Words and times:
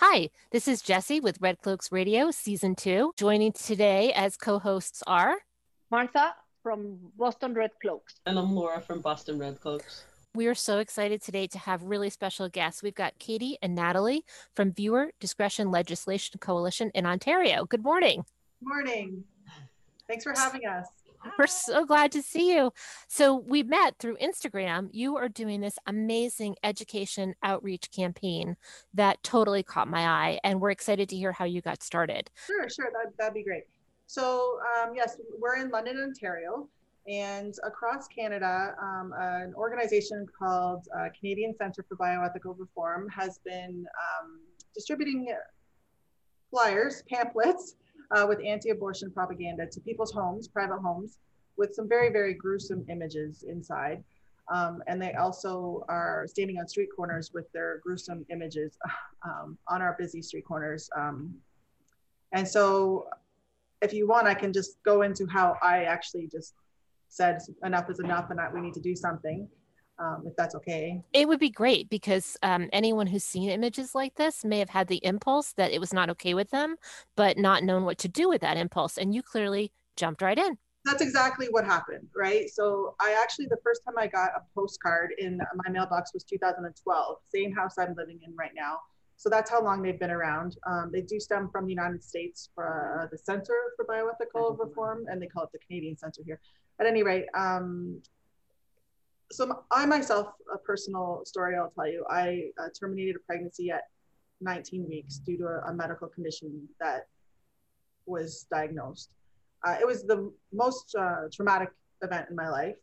Hi, 0.00 0.28
this 0.50 0.68
is 0.68 0.82
Jesse 0.82 1.20
with 1.20 1.40
Red 1.40 1.62
Cloaks 1.62 1.90
Radio, 1.90 2.30
Season 2.30 2.74
2. 2.74 3.14
Joining 3.16 3.50
today 3.50 4.12
as 4.12 4.36
co 4.36 4.58
hosts 4.58 5.02
are 5.06 5.38
Martha 5.90 6.34
from 6.62 6.98
Boston 7.16 7.54
Red 7.54 7.70
Cloaks. 7.80 8.20
And 8.26 8.38
I'm 8.38 8.52
Laura 8.52 8.82
from 8.82 9.00
Boston 9.00 9.38
Red 9.38 9.58
Cloaks. 9.58 10.04
We 10.34 10.48
are 10.48 10.54
so 10.54 10.80
excited 10.80 11.22
today 11.22 11.46
to 11.46 11.58
have 11.58 11.82
really 11.82 12.10
special 12.10 12.50
guests. 12.50 12.82
We've 12.82 12.94
got 12.94 13.18
Katie 13.18 13.56
and 13.62 13.74
Natalie 13.74 14.26
from 14.54 14.70
Viewer 14.70 15.12
Discretion 15.18 15.70
Legislation 15.70 16.40
Coalition 16.40 16.90
in 16.94 17.06
Ontario. 17.06 17.64
Good 17.64 17.82
morning. 17.82 18.26
Good 18.60 18.68
Morning. 18.68 19.24
Thanks 20.08 20.24
for 20.24 20.34
having 20.36 20.66
us. 20.66 20.88
We're 21.38 21.46
so 21.46 21.84
glad 21.84 22.12
to 22.12 22.22
see 22.22 22.54
you. 22.54 22.72
So, 23.08 23.36
we 23.36 23.62
met 23.62 23.98
through 23.98 24.16
Instagram. 24.18 24.88
You 24.92 25.16
are 25.16 25.28
doing 25.28 25.60
this 25.60 25.78
amazing 25.86 26.56
education 26.62 27.34
outreach 27.42 27.90
campaign 27.90 28.56
that 28.94 29.22
totally 29.22 29.62
caught 29.62 29.88
my 29.88 30.06
eye, 30.06 30.40
and 30.44 30.60
we're 30.60 30.70
excited 30.70 31.08
to 31.10 31.16
hear 31.16 31.32
how 31.32 31.44
you 31.44 31.60
got 31.60 31.82
started. 31.82 32.30
Sure, 32.46 32.68
sure. 32.68 32.90
That, 32.92 33.12
that'd 33.18 33.34
be 33.34 33.42
great. 33.42 33.64
So, 34.06 34.58
um, 34.78 34.92
yes, 34.94 35.16
we're 35.38 35.56
in 35.56 35.70
London, 35.70 35.98
Ontario, 35.98 36.68
and 37.08 37.54
across 37.64 38.08
Canada, 38.08 38.74
um, 38.80 39.12
an 39.18 39.54
organization 39.54 40.26
called 40.38 40.88
uh, 40.96 41.08
Canadian 41.18 41.54
Center 41.56 41.84
for 41.88 41.96
Bioethical 41.96 42.58
Reform 42.58 43.08
has 43.08 43.38
been 43.44 43.86
um, 44.20 44.40
distributing 44.74 45.28
flyers, 46.50 47.02
pamphlets 47.08 47.76
uh, 48.10 48.26
with 48.28 48.40
anti-abortion 48.44 49.10
propaganda 49.10 49.66
to 49.66 49.80
people's 49.80 50.12
homes, 50.12 50.48
private 50.48 50.78
homes, 50.78 51.18
with 51.56 51.74
some 51.74 51.88
very, 51.88 52.10
very 52.10 52.34
gruesome 52.34 52.84
images 52.88 53.44
inside. 53.48 54.02
Um, 54.52 54.82
and 54.86 55.02
they 55.02 55.12
also 55.14 55.84
are 55.88 56.26
standing 56.28 56.58
on 56.58 56.68
street 56.68 56.90
corners 56.94 57.32
with 57.34 57.50
their 57.52 57.80
gruesome 57.82 58.24
images 58.30 58.78
um, 59.24 59.58
on 59.68 59.82
our 59.82 59.96
busy 59.98 60.22
street 60.22 60.44
corners. 60.44 60.88
Um, 60.96 61.34
and 62.32 62.46
so 62.46 63.08
if 63.82 63.92
you 63.92 64.06
want, 64.06 64.26
I 64.26 64.34
can 64.34 64.52
just 64.52 64.82
go 64.84 65.02
into 65.02 65.26
how 65.26 65.56
I 65.62 65.84
actually 65.84 66.28
just 66.28 66.54
said 67.08 67.40
enough 67.64 67.90
is 67.90 68.00
enough 68.00 68.30
and 68.30 68.38
that 68.38 68.52
we 68.52 68.60
need 68.60 68.74
to 68.74 68.80
do 68.80 68.94
something. 68.94 69.48
Um, 69.98 70.24
if 70.26 70.36
that's 70.36 70.54
okay. 70.56 71.02
It 71.14 71.26
would 71.26 71.40
be 71.40 71.48
great 71.48 71.88
because 71.88 72.36
um, 72.42 72.68
anyone 72.72 73.06
who's 73.06 73.24
seen 73.24 73.48
images 73.48 73.94
like 73.94 74.14
this 74.16 74.44
may 74.44 74.58
have 74.58 74.68
had 74.68 74.88
the 74.88 75.02
impulse 75.02 75.52
that 75.52 75.72
it 75.72 75.80
was 75.80 75.94
not 75.94 76.10
okay 76.10 76.34
with 76.34 76.50
them, 76.50 76.76
but 77.16 77.38
not 77.38 77.62
known 77.62 77.84
what 77.84 77.96
to 77.98 78.08
do 78.08 78.28
with 78.28 78.42
that 78.42 78.58
impulse. 78.58 78.98
And 78.98 79.14
you 79.14 79.22
clearly 79.22 79.72
jumped 79.96 80.20
right 80.20 80.38
in. 80.38 80.58
That's 80.84 81.02
exactly 81.02 81.48
what 81.50 81.64
happened, 81.64 82.08
right? 82.14 82.48
So 82.48 82.94
I 83.00 83.18
actually, 83.20 83.46
the 83.46 83.58
first 83.64 83.82
time 83.84 83.94
I 83.98 84.06
got 84.06 84.30
a 84.36 84.42
postcard 84.54 85.12
in 85.18 85.38
my 85.64 85.70
mailbox 85.70 86.12
was 86.14 86.22
2012, 86.24 87.16
same 87.34 87.52
house 87.52 87.74
I'm 87.78 87.94
living 87.96 88.20
in 88.24 88.36
right 88.36 88.52
now. 88.54 88.78
So 89.16 89.30
that's 89.30 89.50
how 89.50 89.62
long 89.62 89.82
they've 89.82 89.98
been 89.98 90.10
around. 90.10 90.58
Um, 90.66 90.90
they 90.92 91.00
do 91.00 91.18
stem 91.18 91.48
from 91.50 91.64
the 91.64 91.70
United 91.70 92.04
States 92.04 92.50
for 92.54 93.00
uh, 93.02 93.08
the 93.10 93.18
Center 93.18 93.54
for 93.76 93.84
Bioethical 93.86 94.58
Reform, 94.58 95.06
and 95.08 95.20
they 95.20 95.26
call 95.26 95.44
it 95.44 95.50
the 95.52 95.58
Canadian 95.58 95.96
Center 95.96 96.20
here. 96.24 96.38
At 96.78 96.86
any 96.86 97.02
rate, 97.02 97.24
um, 97.34 98.00
so 99.32 99.64
I 99.70 99.86
myself, 99.86 100.28
a 100.52 100.58
personal 100.58 101.22
story 101.24 101.56
I'll 101.56 101.70
tell 101.70 101.88
you, 101.88 102.04
I 102.08 102.50
uh, 102.60 102.68
terminated 102.78 103.16
a 103.16 103.18
pregnancy 103.20 103.70
at 103.70 103.82
19 104.40 104.88
weeks 104.88 105.18
due 105.18 105.36
to 105.38 105.46
a, 105.46 105.70
a 105.70 105.74
medical 105.74 106.08
condition 106.08 106.68
that 106.80 107.06
was 108.06 108.46
diagnosed. 108.50 109.10
Uh, 109.66 109.76
it 109.80 109.86
was 109.86 110.04
the 110.04 110.30
most 110.52 110.94
uh, 110.96 111.22
traumatic 111.32 111.70
event 112.02 112.26
in 112.30 112.36
my 112.36 112.48
life, 112.48 112.76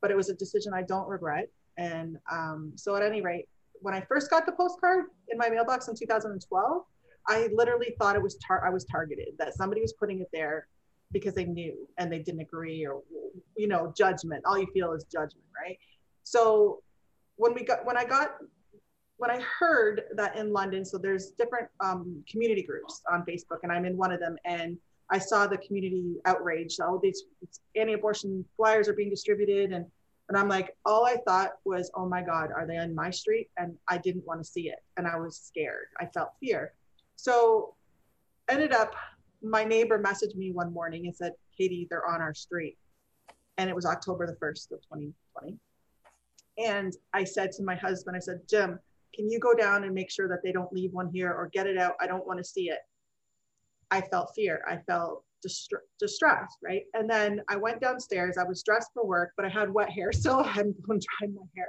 but 0.00 0.10
it 0.10 0.16
was 0.16 0.30
a 0.30 0.34
decision 0.34 0.72
I 0.72 0.82
don't 0.82 1.08
regret. 1.08 1.48
And 1.76 2.16
um, 2.30 2.72
so, 2.76 2.96
at 2.96 3.02
any 3.02 3.20
rate, 3.20 3.48
when 3.80 3.94
I 3.94 4.00
first 4.00 4.30
got 4.30 4.46
the 4.46 4.52
postcard 4.52 5.06
in 5.28 5.38
my 5.38 5.48
mailbox 5.48 5.88
in 5.88 5.94
2012, 5.96 6.82
I 7.28 7.48
literally 7.52 7.94
thought 7.98 8.16
it 8.16 8.22
was 8.22 8.36
tar- 8.36 8.66
I 8.66 8.70
was 8.70 8.84
targeted, 8.84 9.34
that 9.38 9.54
somebody 9.54 9.80
was 9.80 9.92
putting 9.92 10.20
it 10.20 10.28
there 10.32 10.66
because 11.12 11.34
they 11.34 11.44
knew 11.44 11.88
and 11.98 12.12
they 12.12 12.18
didn't 12.18 12.40
agree 12.40 12.86
or 12.86 13.02
you 13.56 13.66
know 13.66 13.92
judgment 13.96 14.42
all 14.46 14.58
you 14.58 14.66
feel 14.72 14.92
is 14.92 15.04
judgment 15.04 15.44
right 15.60 15.78
so 16.30 16.82
when 17.36 17.52
we 17.54 17.64
got 17.64 17.84
when 17.84 17.96
i 17.96 18.04
got 18.04 18.36
when 19.16 19.30
i 19.30 19.40
heard 19.40 20.02
that 20.14 20.36
in 20.36 20.52
london 20.52 20.84
so 20.84 20.96
there's 20.96 21.32
different 21.32 21.68
um, 21.80 22.22
community 22.30 22.62
groups 22.62 23.02
on 23.10 23.24
facebook 23.24 23.58
and 23.62 23.72
i'm 23.72 23.84
in 23.84 23.96
one 23.96 24.12
of 24.12 24.20
them 24.20 24.36
and 24.44 24.78
i 25.10 25.18
saw 25.18 25.46
the 25.46 25.58
community 25.58 26.16
outrage 26.26 26.78
all 26.80 26.98
these 26.98 27.24
anti-abortion 27.76 28.44
flyers 28.56 28.88
are 28.88 28.94
being 28.94 29.10
distributed 29.10 29.72
and 29.72 29.84
and 30.28 30.38
i'm 30.38 30.48
like 30.48 30.76
all 30.86 31.04
i 31.04 31.16
thought 31.26 31.52
was 31.64 31.90
oh 31.94 32.06
my 32.06 32.22
god 32.22 32.50
are 32.54 32.66
they 32.66 32.78
on 32.78 32.94
my 32.94 33.10
street 33.10 33.48
and 33.56 33.76
i 33.88 33.98
didn't 33.98 34.24
want 34.26 34.40
to 34.40 34.48
see 34.48 34.68
it 34.68 34.78
and 34.96 35.06
i 35.06 35.16
was 35.16 35.36
scared 35.36 35.86
i 35.98 36.06
felt 36.06 36.30
fear 36.40 36.72
so 37.16 37.74
ended 38.48 38.72
up 38.72 38.94
my 39.42 39.64
neighbor 39.64 39.98
messaged 39.98 40.36
me 40.36 40.52
one 40.52 40.72
morning 40.72 41.06
and 41.06 41.16
said, 41.16 41.32
Katie, 41.56 41.86
they're 41.88 42.06
on 42.06 42.20
our 42.20 42.34
street. 42.34 42.76
And 43.58 43.68
it 43.68 43.76
was 43.76 43.86
October 43.86 44.26
the 44.26 44.34
1st 44.34 44.72
of 44.72 44.82
2020. 44.82 45.56
And 46.60 46.92
I 47.14 47.24
said 47.24 47.52
to 47.52 47.62
my 47.62 47.74
husband, 47.74 48.16
I 48.16 48.20
said, 48.20 48.40
Jim, 48.48 48.78
can 49.14 49.30
you 49.30 49.38
go 49.38 49.54
down 49.54 49.84
and 49.84 49.94
make 49.94 50.10
sure 50.10 50.28
that 50.28 50.42
they 50.44 50.52
don't 50.52 50.72
leave 50.72 50.92
one 50.92 51.10
here 51.12 51.32
or 51.32 51.50
get 51.52 51.66
it 51.66 51.78
out? 51.78 51.94
I 52.00 52.06
don't 52.06 52.26
want 52.26 52.38
to 52.38 52.44
see 52.44 52.68
it. 52.68 52.80
I 53.90 54.02
felt 54.02 54.32
fear. 54.36 54.62
I 54.68 54.78
felt 54.86 55.24
distressed, 55.98 56.58
right? 56.62 56.82
And 56.94 57.08
then 57.08 57.40
I 57.48 57.56
went 57.56 57.80
downstairs. 57.80 58.36
I 58.38 58.44
was 58.44 58.62
dressed 58.62 58.90
for 58.94 59.06
work, 59.06 59.32
but 59.36 59.46
I 59.46 59.48
had 59.48 59.72
wet 59.72 59.90
hair 59.90 60.12
still. 60.12 60.40
I 60.40 60.48
hadn't 60.48 60.76
dried 60.86 61.34
my 61.34 61.46
hair. 61.56 61.68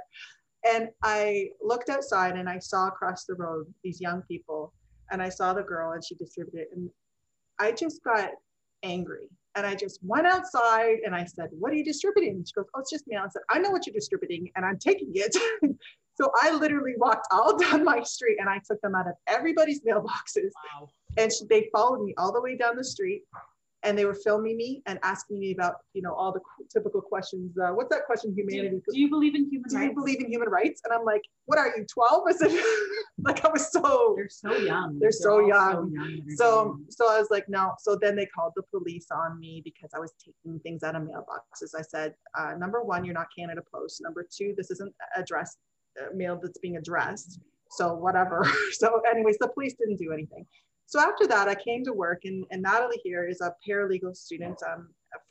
And 0.64 0.90
I 1.02 1.48
looked 1.60 1.88
outside 1.88 2.36
and 2.36 2.48
I 2.48 2.58
saw 2.58 2.86
across 2.88 3.24
the 3.24 3.34
road 3.34 3.66
these 3.82 4.00
young 4.00 4.22
people 4.22 4.72
and 5.10 5.20
I 5.20 5.28
saw 5.28 5.52
the 5.52 5.62
girl 5.62 5.92
and 5.92 6.04
she 6.04 6.14
distributed 6.14 6.68
and 6.72 6.88
I 7.58 7.72
just 7.72 8.02
got 8.04 8.30
angry 8.84 9.28
and 9.54 9.66
I 9.66 9.74
just 9.74 10.00
went 10.02 10.26
outside 10.26 10.98
and 11.04 11.14
I 11.14 11.24
said, 11.24 11.48
What 11.52 11.72
are 11.72 11.76
you 11.76 11.84
distributing? 11.84 12.36
And 12.36 12.48
she 12.48 12.52
goes, 12.54 12.66
Oh, 12.74 12.80
it's 12.80 12.90
just 12.90 13.04
mail. 13.06 13.22
I 13.24 13.28
said, 13.28 13.42
I 13.50 13.58
know 13.58 13.70
what 13.70 13.86
you're 13.86 13.94
distributing 13.94 14.50
and 14.56 14.64
I'm 14.64 14.78
taking 14.78 15.12
it. 15.14 15.36
so 16.14 16.30
I 16.40 16.50
literally 16.52 16.94
walked 16.96 17.28
all 17.30 17.58
down 17.64 17.84
my 17.84 18.02
street 18.02 18.38
and 18.40 18.48
I 18.48 18.60
took 18.66 18.80
them 18.80 18.94
out 18.94 19.06
of 19.06 19.14
everybody's 19.26 19.80
mailboxes. 19.82 20.50
Wow. 20.74 20.88
And 21.18 21.32
she, 21.32 21.44
they 21.48 21.68
followed 21.72 22.04
me 22.04 22.14
all 22.16 22.32
the 22.32 22.40
way 22.40 22.56
down 22.56 22.76
the 22.76 22.84
street 22.84 23.22
and 23.84 23.98
they 23.98 24.04
were 24.04 24.14
filming 24.14 24.56
me 24.56 24.82
and 24.86 24.98
asking 25.02 25.38
me 25.38 25.52
about 25.52 25.76
you 25.94 26.02
know 26.02 26.14
all 26.14 26.32
the 26.32 26.40
typical 26.72 27.00
questions 27.00 27.56
uh, 27.58 27.70
what's 27.70 27.90
that 27.90 28.04
question 28.06 28.34
humanity? 28.34 28.76
do, 28.76 28.92
do, 28.92 28.98
you 28.98 29.08
believe 29.08 29.34
in 29.34 29.48
human 29.50 29.68
do 29.68 29.76
rights? 29.76 29.88
you 29.88 29.94
believe 29.94 30.20
in 30.20 30.30
human 30.30 30.48
rights? 30.48 30.80
And 30.84 30.92
i'm 30.92 31.04
like 31.04 31.22
what 31.46 31.58
are 31.58 31.68
you 31.76 31.84
12 31.92 32.22
i 32.28 32.32
said 32.32 32.62
like 33.24 33.44
i 33.44 33.48
was 33.48 33.70
so 33.70 34.14
they're 34.16 34.28
so 34.28 34.52
young. 34.56 34.98
They're, 34.98 35.10
they're 35.10 35.12
so, 35.12 35.46
young. 35.46 35.90
so 35.90 36.04
young 36.04 36.36
so 36.36 36.78
so 36.90 37.12
i 37.12 37.18
was 37.18 37.28
like 37.30 37.48
no. 37.48 37.72
So 37.78 37.96
then 38.00 38.16
they 38.16 38.26
called 38.26 38.52
the 38.56 38.62
police 38.62 39.06
on 39.10 39.38
me 39.38 39.62
because 39.64 39.90
i 39.94 39.98
was 39.98 40.12
taking 40.24 40.58
things 40.60 40.82
out 40.82 40.96
of 40.96 41.02
mailboxes. 41.02 41.74
I 41.76 41.82
said 41.82 42.14
uh, 42.38 42.54
number 42.58 42.82
one 42.82 43.04
you're 43.04 43.14
not 43.14 43.26
canada 43.36 43.62
post. 43.72 44.00
Number 44.02 44.26
two 44.30 44.54
this 44.56 44.70
isn't 44.70 44.94
addressed 45.16 45.58
uh, 46.00 46.06
mail 46.14 46.38
that's 46.40 46.58
being 46.58 46.76
addressed. 46.76 47.40
So 47.70 47.94
whatever. 47.94 48.46
So 48.72 49.00
anyways 49.10 49.38
the 49.38 49.48
police 49.48 49.74
didn't 49.74 49.96
do 49.96 50.12
anything 50.12 50.46
so 50.92 51.00
after 51.00 51.26
that, 51.26 51.48
I 51.48 51.54
came 51.54 51.82
to 51.84 51.92
work, 51.94 52.26
and, 52.26 52.44
and 52.50 52.60
Natalie 52.60 53.00
here 53.02 53.26
is 53.26 53.40
a 53.40 53.54
paralegal 53.66 54.14
student, 54.14 54.58
um, 54.70 54.90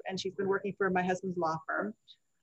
and 0.09 0.19
she's 0.19 0.33
been 0.33 0.47
working 0.47 0.73
for 0.75 0.89
my 0.89 1.03
husband's 1.03 1.37
law 1.37 1.55
firm, 1.67 1.93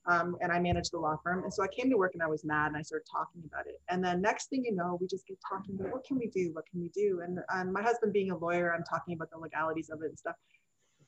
um, 0.06 0.36
and 0.40 0.52
I 0.52 0.60
manage 0.60 0.90
the 0.90 1.00
law 1.00 1.16
firm. 1.24 1.42
And 1.42 1.52
so 1.52 1.64
I 1.64 1.66
came 1.66 1.90
to 1.90 1.96
work, 1.96 2.12
and 2.14 2.22
I 2.22 2.28
was 2.28 2.44
mad, 2.44 2.68
and 2.68 2.76
I 2.76 2.82
started 2.82 3.08
talking 3.10 3.42
about 3.44 3.66
it. 3.66 3.80
And 3.88 4.04
then 4.04 4.22
next 4.22 4.50
thing 4.50 4.64
you 4.64 4.72
know, 4.72 4.98
we 5.00 5.08
just 5.08 5.26
get 5.26 5.36
talking 5.50 5.74
about 5.80 5.90
what 5.92 6.04
can 6.04 6.16
we 6.16 6.28
do, 6.28 6.50
what 6.52 6.66
can 6.70 6.80
we 6.80 6.90
do, 6.90 7.22
and, 7.24 7.40
and 7.54 7.72
my 7.72 7.82
husband 7.82 8.12
being 8.12 8.30
a 8.30 8.38
lawyer, 8.38 8.72
I'm 8.72 8.84
talking 8.84 9.14
about 9.14 9.32
the 9.32 9.38
legalities 9.38 9.90
of 9.90 10.00
it 10.02 10.10
and 10.10 10.18
stuff. 10.18 10.36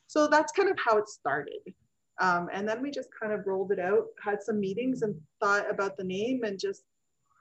So 0.09 0.27
that's 0.27 0.51
kind 0.51 0.69
of 0.69 0.77
how 0.85 0.99
it 0.99 1.09
started. 1.09 1.61
Um, 2.21 2.49
and 2.53 2.69
then 2.69 2.83
we 2.83 2.91
just 2.91 3.11
kind 3.21 3.33
of 3.33 3.47
rolled 3.47 3.71
it 3.71 3.79
out, 3.79 4.07
had 4.21 4.43
some 4.43 4.59
meetings, 4.59 5.03
and 5.03 5.15
thought 5.39 5.71
about 5.71 5.97
the 5.97 6.03
name, 6.03 6.43
and 6.43 6.59
just 6.59 6.83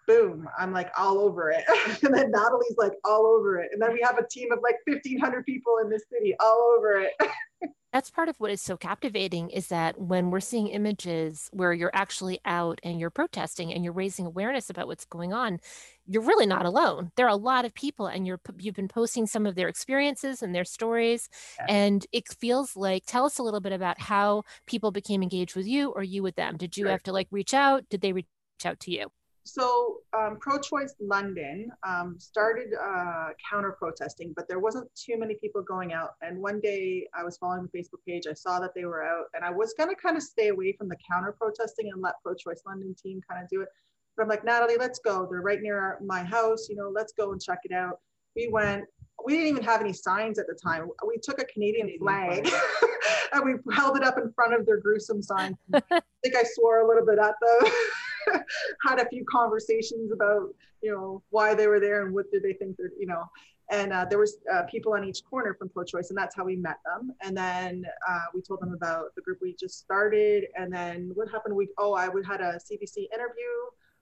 boom, 0.09 0.50
I'm 0.58 0.74
like 0.74 0.90
all 0.97 1.20
over 1.20 1.52
it. 1.52 1.64
and 2.03 2.14
then 2.14 2.31
Natalie's 2.31 2.75
like 2.78 2.94
all 3.06 3.28
over 3.28 3.62
it. 3.62 3.70
And 3.72 3.81
then 3.81 3.94
we 3.94 4.02
have 4.03 4.18
a 4.18 4.28
team 4.28 4.52
of 4.52 4.59
like 4.64 4.76
1,500 4.85 5.46
people 5.46 5.78
in 5.84 5.90
this 5.90 6.03
city 6.11 6.35
all 6.40 6.76
over 6.76 7.02
it. 7.02 7.14
That's 7.94 8.11
part 8.11 8.29
of 8.29 8.35
what 8.40 8.52
is 8.52 8.61
so 8.61 8.78
captivating 8.78 9.50
is 9.50 9.67
that 9.67 10.00
when 10.00 10.29
we're 10.29 10.40
seeing 10.41 10.67
images 10.67 11.50
where 11.53 11.73
you're 11.73 11.91
actually 11.94 12.40
out 12.46 12.79
and 12.84 13.00
you're 13.00 13.09
protesting 13.09 13.73
and 13.73 13.84
you're 13.84 13.94
raising 13.94 14.28
awareness 14.28 14.70
about 14.70 14.85
what's 14.88 15.06
going 15.06 15.34
on, 15.34 15.59
you're 16.06 16.22
really 16.22 16.46
not 16.46 16.66
alone. 16.66 17.11
There 17.16 17.26
are 17.26 17.29
a 17.29 17.35
lot 17.35 17.66
of 17.66 17.73
people 17.73 18.06
and 18.06 18.28
you're 18.28 18.40
you've 18.59 18.76
been 18.76 18.88
posting 18.88 19.26
some 19.26 19.47
of 19.47 19.56
their 19.56 19.67
experiences 19.67 20.44
and 20.44 20.53
their 20.53 20.66
stories 20.66 21.29
yeah. 21.58 21.66
and 21.67 22.06
it 22.11 22.28
feels 22.28 22.76
like 22.76 23.06
tell 23.08 23.26
us 23.26 23.40
a 23.40 23.44
little 23.44 23.59
bit 23.59 23.73
about 23.73 24.00
how 24.00 24.44
people 24.67 24.91
became 24.91 25.23
engaged 25.23 25.56
with 25.56 25.66
you 25.66 25.90
or 25.90 26.03
you 26.03 26.22
with 26.22 26.35
them. 26.35 26.58
Did 26.58 26.78
you 26.78 26.88
have 26.88 27.02
to 27.03 27.11
like 27.11 27.28
reach 27.32 27.56
out? 27.56 27.90
Did 27.90 28.02
they 28.02 28.14
reach 28.14 28.28
out 28.66 28.79
to 28.82 28.91
you? 28.91 29.11
So 29.53 29.97
um, 30.17 30.37
pro-choice 30.40 30.96
London 30.99 31.72
um, 31.87 32.16
started 32.19 32.73
uh, 32.73 33.29
counter 33.49 33.75
protesting, 33.78 34.34
but 34.35 34.47
there 34.47 34.59
wasn't 34.59 34.90
too 34.96 35.17
many 35.17 35.35
people 35.35 35.61
going 35.61 35.93
out. 35.93 36.11
And 36.22 36.40
one 36.40 36.59
day 36.59 37.07
I 37.17 37.23
was 37.23 37.37
following 37.37 37.67
the 37.72 37.78
Facebook 37.78 38.03
page, 38.07 38.23
I 38.29 38.34
saw 38.34 38.59
that 38.59 38.72
they 38.75 38.85
were 38.85 39.03
out, 39.03 39.25
and 39.34 39.43
I 39.43 39.51
was 39.51 39.73
gonna 39.78 39.96
kind 39.96 40.17
of 40.17 40.23
stay 40.23 40.49
away 40.49 40.73
from 40.73 40.87
the 40.87 40.97
counter 41.09 41.35
protesting 41.40 41.90
and 41.91 42.01
let 42.01 42.16
pro-choice 42.23 42.61
London 42.66 42.96
team 43.01 43.22
kind 43.29 43.43
of 43.43 43.49
do 43.49 43.61
it. 43.61 43.69
But 44.16 44.23
I'm 44.23 44.29
like, 44.29 44.43
Natalie, 44.43 44.78
let's 44.78 44.99
go. 44.99 45.28
They're 45.29 45.41
right 45.41 45.61
near 45.61 45.97
my 46.03 46.23
house, 46.23 46.67
you 46.69 46.75
know, 46.75 46.90
let's 46.93 47.13
go 47.13 47.31
and 47.31 47.41
check 47.41 47.59
it 47.63 47.72
out. 47.72 47.99
We 48.35 48.47
went, 48.47 48.85
we 49.25 49.34
didn't 49.34 49.47
even 49.47 49.63
have 49.63 49.81
any 49.81 49.93
signs 49.93 50.40
at 50.40 50.47
the 50.47 50.57
time. 50.61 50.90
We 51.07 51.17
took 51.17 51.41
a 51.41 51.46
Canadian 51.46 51.87
Canadian 51.87 51.99
flag 51.99 52.47
flag. 52.47 52.61
and 53.34 53.46
we 53.46 53.73
held 53.73 53.97
it 53.97 54.03
up 54.03 54.17
in 54.17 54.31
front 54.34 54.53
of 54.53 54.66
their 54.66 54.78
gruesome 54.78 55.22
sign. 55.22 55.57
I 55.73 56.01
think 56.23 56.35
I 56.35 56.43
swore 56.43 56.81
a 56.81 56.87
little 56.87 57.05
bit 57.05 57.19
at 57.19 57.35
them. 57.41 57.72
Had 58.85 58.99
a 58.99 59.08
few 59.09 59.26
conversations 59.26 60.11
about, 60.11 60.49
you 60.81 60.91
know, 60.91 61.22
why 61.29 61.53
they 61.53 61.67
were 61.67 61.79
there 61.79 62.05
and 62.05 62.14
what 62.14 62.31
did 62.31 62.43
they 62.43 62.53
think 62.53 62.78
they're, 62.78 62.91
you 62.99 63.08
know, 63.08 63.23
and 63.72 63.93
uh, 63.93 64.05
there 64.05 64.17
was 64.17 64.37
uh, 64.52 64.64
people 64.64 64.93
on 64.93 65.03
each 65.03 65.23
corner 65.29 65.53
from 65.53 65.70
pro-choice 65.70 66.09
and 66.09 66.17
that's 66.17 66.35
how 66.35 66.43
we 66.43 66.55
met 66.55 66.78
them. 66.85 67.11
And 67.22 67.37
then 67.37 67.85
uh, 68.08 68.26
we 68.34 68.41
told 68.41 68.61
them 68.61 68.73
about 68.73 69.16
the 69.16 69.22
group 69.22 69.40
we 69.41 69.55
just 69.59 69.79
started 69.79 70.46
and 70.55 70.73
then 70.73 71.11
what 71.14 71.29
happened 71.29 71.55
we 71.55 71.67
oh 71.78 71.93
i 71.93 72.08
would 72.08 72.26
had 72.26 72.41
a 72.41 72.59
cbc 72.59 73.08
interview 73.14 73.53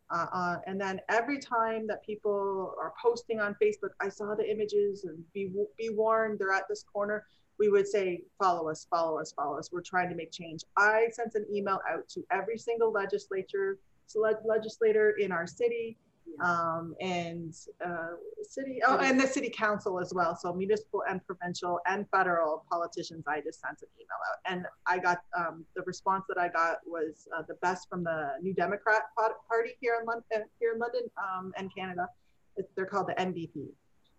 uh, 0.09 0.25
uh, 0.33 0.55
and 0.67 0.79
then 0.79 1.01
every 1.09 1.37
time 1.37 1.85
that 1.87 2.03
people 2.05 2.73
are 2.79 2.93
posting 3.01 3.39
on 3.39 3.55
facebook 3.61 3.89
i 3.99 4.07
saw 4.07 4.35
the 4.35 4.49
images 4.49 5.03
and 5.03 5.21
be, 5.33 5.51
be 5.77 5.89
warned 5.89 6.39
they're 6.39 6.53
at 6.53 6.63
this 6.69 6.83
corner 6.83 7.25
we 7.59 7.69
would 7.69 7.87
say 7.87 8.21
follow 8.41 8.69
us 8.69 8.85
follow 8.89 9.19
us 9.19 9.31
follow 9.31 9.57
us. 9.57 9.71
We're 9.71 9.81
trying 9.81 10.09
to 10.09 10.15
make 10.15 10.31
change. 10.31 10.61
I 10.77 11.07
sent 11.11 11.35
an 11.35 11.45
email 11.51 11.79
out 11.89 12.07
to 12.09 12.23
every 12.31 12.57
single 12.57 12.91
legislature 12.91 13.79
select 14.07 14.45
legislator 14.45 15.11
in 15.19 15.31
our 15.31 15.45
city 15.45 15.97
um, 16.43 16.95
and 17.01 17.53
uh, 17.83 18.15
city, 18.43 18.79
oh, 18.85 18.97
and 18.97 19.19
the 19.19 19.27
city 19.27 19.49
council 19.49 19.99
as 19.99 20.13
well. 20.13 20.35
So 20.35 20.53
municipal 20.53 21.03
and 21.09 21.25
provincial 21.25 21.79
and 21.87 22.05
federal 22.09 22.63
politicians, 22.69 23.23
I 23.27 23.41
just 23.41 23.61
sent 23.61 23.81
an 23.81 23.87
email 23.97 24.19
out, 24.29 24.51
and 24.51 24.65
I 24.85 24.99
got 24.99 25.19
um, 25.37 25.65
the 25.75 25.81
response 25.83 26.25
that 26.29 26.37
I 26.39 26.49
got 26.49 26.77
was 26.85 27.27
uh, 27.35 27.43
the 27.47 27.55
best 27.55 27.89
from 27.89 28.03
the 28.03 28.33
New 28.41 28.53
Democrat 28.53 29.03
Party 29.15 29.71
here 29.79 29.97
in 29.99 30.05
London, 30.05 30.47
here 30.59 30.73
in 30.73 30.79
London 30.79 31.09
um, 31.17 31.53
and 31.57 31.73
Canada. 31.73 32.07
It's, 32.55 32.71
they're 32.75 32.85
called 32.85 33.07
the 33.07 33.13
NDP. 33.13 33.69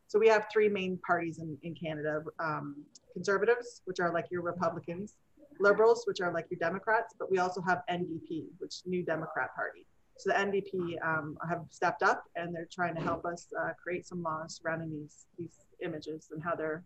So 0.06 0.18
we 0.18 0.28
have 0.28 0.46
three 0.52 0.68
main 0.68 0.98
parties 1.06 1.38
in, 1.38 1.56
in 1.62 1.74
Canada: 1.74 2.22
um, 2.40 2.76
conservatives, 3.12 3.82
which 3.84 4.00
are 4.00 4.12
like 4.12 4.26
your 4.30 4.42
Republicans, 4.42 5.14
liberals, 5.60 6.06
which 6.06 6.20
are 6.20 6.32
like 6.32 6.46
your 6.50 6.58
Democrats, 6.58 7.14
but 7.18 7.30
we 7.30 7.38
also 7.38 7.60
have 7.62 7.82
NDP, 7.90 8.46
which 8.58 8.76
New 8.86 9.02
Democrat 9.02 9.54
Party. 9.54 9.86
So 10.18 10.30
the 10.30 10.36
NDP 10.36 10.96
um, 11.06 11.38
have 11.48 11.62
stepped 11.70 12.02
up 12.02 12.24
and 12.34 12.54
they're 12.54 12.68
trying 12.72 12.94
to 12.96 13.00
help 13.00 13.24
us 13.24 13.46
uh, 13.60 13.70
create 13.82 14.06
some 14.06 14.22
laws 14.22 14.60
surrounding 14.60 14.90
these 14.90 15.26
these 15.38 15.66
images 15.80 16.28
and 16.32 16.42
how 16.42 16.56
they're 16.56 16.82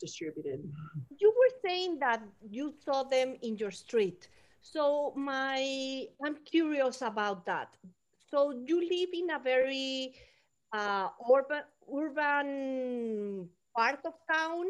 distributed. 0.00 0.60
You 1.18 1.34
were 1.38 1.68
saying 1.68 1.98
that 2.00 2.22
you 2.48 2.74
saw 2.84 3.02
them 3.02 3.36
in 3.42 3.56
your 3.56 3.70
street. 3.70 4.28
So 4.62 5.12
my, 5.16 6.06
I'm 6.24 6.36
curious 6.44 7.02
about 7.02 7.46
that. 7.46 7.76
So 8.30 8.50
you 8.66 8.80
live 8.80 9.10
in 9.12 9.30
a 9.30 9.38
very 9.38 10.14
uh, 10.72 11.08
urban 11.32 11.62
urban 11.86 13.48
part 13.76 14.00
of 14.04 14.14
town, 14.30 14.66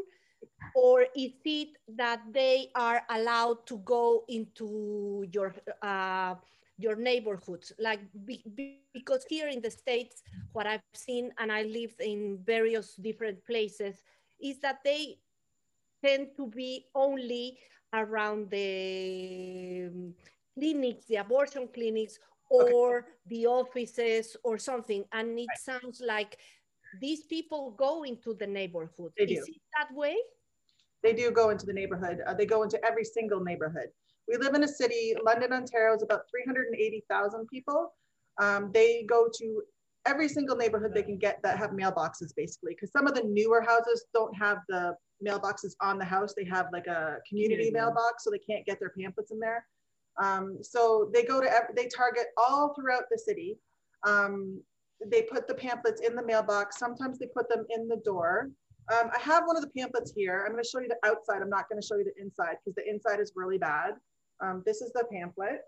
or 0.75 1.07
is 1.17 1.33
it 1.45 1.77
that 1.89 2.21
they 2.33 2.69
are 2.75 3.03
allowed 3.11 3.67
to 3.67 3.79
go 3.79 4.25
into 4.29 5.27
your 5.33 5.55
uh, 5.83 6.35
your 6.79 6.97
neighborhoods 6.97 7.73
like 7.79 8.01
be, 8.27 8.43
be- 8.55 8.83
because 8.93 9.25
here 9.29 9.49
in 9.49 9.63
the 9.63 9.71
states 9.71 10.23
what 10.53 10.67
i've 10.67 10.83
seen 10.93 11.33
and 11.39 11.51
i 11.51 11.63
lived 11.63 12.01
in 12.01 12.39
various 12.45 12.97
different 12.97 13.43
places 13.47 14.03
is 14.41 14.61
that 14.61 14.81
they 14.85 15.17
tend 16.05 16.29
to 16.37 16.47
be 16.49 16.85
only 16.95 17.59
around 17.95 18.51
the 18.51 19.89
um, 19.89 20.15
clinics 20.59 21.07
the 21.07 21.17
abortion 21.17 21.69
clinics 21.73 22.19
or 22.51 23.07
the 23.27 23.47
offices 23.47 24.37
or 24.45 24.59
something. 24.59 25.05
And 25.13 25.39
it 25.39 25.49
sounds 25.59 26.03
like 26.05 26.39
these 27.01 27.25
people 27.25 27.73
go 27.73 28.05
into 28.05 28.35
the 28.35 28.47
neighborhood. 28.47 29.13
They 29.19 29.25
is 29.25 29.47
do. 29.47 29.53
it 29.53 29.61
that 29.79 29.95
way 29.95 30.17
They 31.07 31.13
do 31.13 31.31
go 31.31 31.51
into 31.51 31.67
the 31.67 31.73
neighborhood. 31.73 32.19
Uh, 32.27 32.35
they 32.35 32.47
go 32.47 32.65
into 32.65 32.85
every 32.85 33.05
single 33.05 33.39
neighborhood. 33.39 33.91
We 34.27 34.37
live 34.39 34.55
in 34.55 34.65
a 34.65 34.69
city, 34.69 35.15
London, 35.25 35.53
Ontario 35.53 35.95
is 35.95 36.03
about 36.03 36.23
380,000 36.29 37.47
people. 37.47 37.93
Um, 38.43 38.73
they 38.75 39.05
go 39.09 39.29
to 39.39 39.63
every 40.05 40.29
single 40.29 40.57
neighborhood 40.57 40.93
they 40.93 41.05
can 41.05 41.17
get 41.17 41.41
that 41.45 41.59
have 41.59 41.71
mailboxes 41.71 42.35
basically 42.37 42.75
because 42.75 42.91
some 42.91 43.07
of 43.07 43.15
the 43.15 43.23
newer 43.23 43.61
houses 43.61 44.07
don't 44.15 44.35
have 44.37 44.59
the 44.69 44.95
mailboxes 45.25 45.75
on 45.81 45.99
the 45.99 46.05
house 46.05 46.33
they 46.37 46.45
have 46.45 46.67
like 46.73 46.87
a 46.87 47.17
community 47.29 47.57
Community. 47.57 47.71
mailbox 47.73 48.23
so 48.23 48.31
they 48.31 48.39
can't 48.39 48.65
get 48.65 48.79
their 48.79 48.93
pamphlets 48.97 49.33
in 49.33 49.41
there 49.41 49.67
um, 50.23 50.59
so 50.63 51.11
they 51.13 51.25
go 51.25 51.41
to 51.41 51.49
they 51.75 51.89
target 51.89 52.27
all 52.37 52.73
throughout 52.75 53.05
the 53.11 53.19
city 53.19 53.59
um, 54.07 54.61
they 55.05 55.23
put 55.23 55.49
the 55.49 55.55
pamphlets 55.55 56.01
in 56.01 56.15
the 56.15 56.25
mailbox 56.25 56.79
sometimes 56.79 57.19
they 57.19 57.27
put 57.27 57.49
them 57.49 57.65
in 57.71 57.89
the 57.89 57.97
door 58.05 58.51
um, 58.93 59.11
i 59.15 59.19
have 59.21 59.45
one 59.47 59.57
of 59.57 59.63
the 59.63 59.71
pamphlets 59.77 60.13
here 60.15 60.45
i'm 60.47 60.53
going 60.53 60.63
to 60.63 60.69
show 60.69 60.81
you 60.81 60.89
the 60.89 61.09
outside 61.09 61.43
i'm 61.43 61.51
not 61.51 61.69
going 61.69 61.81
to 61.81 61.87
show 61.87 61.97
you 61.97 62.05
the 62.05 62.23
inside 62.23 62.57
because 62.65 62.75
the 62.77 62.89
inside 62.89 63.21
is 63.21 63.33
really 63.37 63.59
bad 63.59 63.95
um, 64.41 64.63
this 64.67 64.83
is 64.83 64.93
the 64.93 65.05
pamphlet 65.11 65.61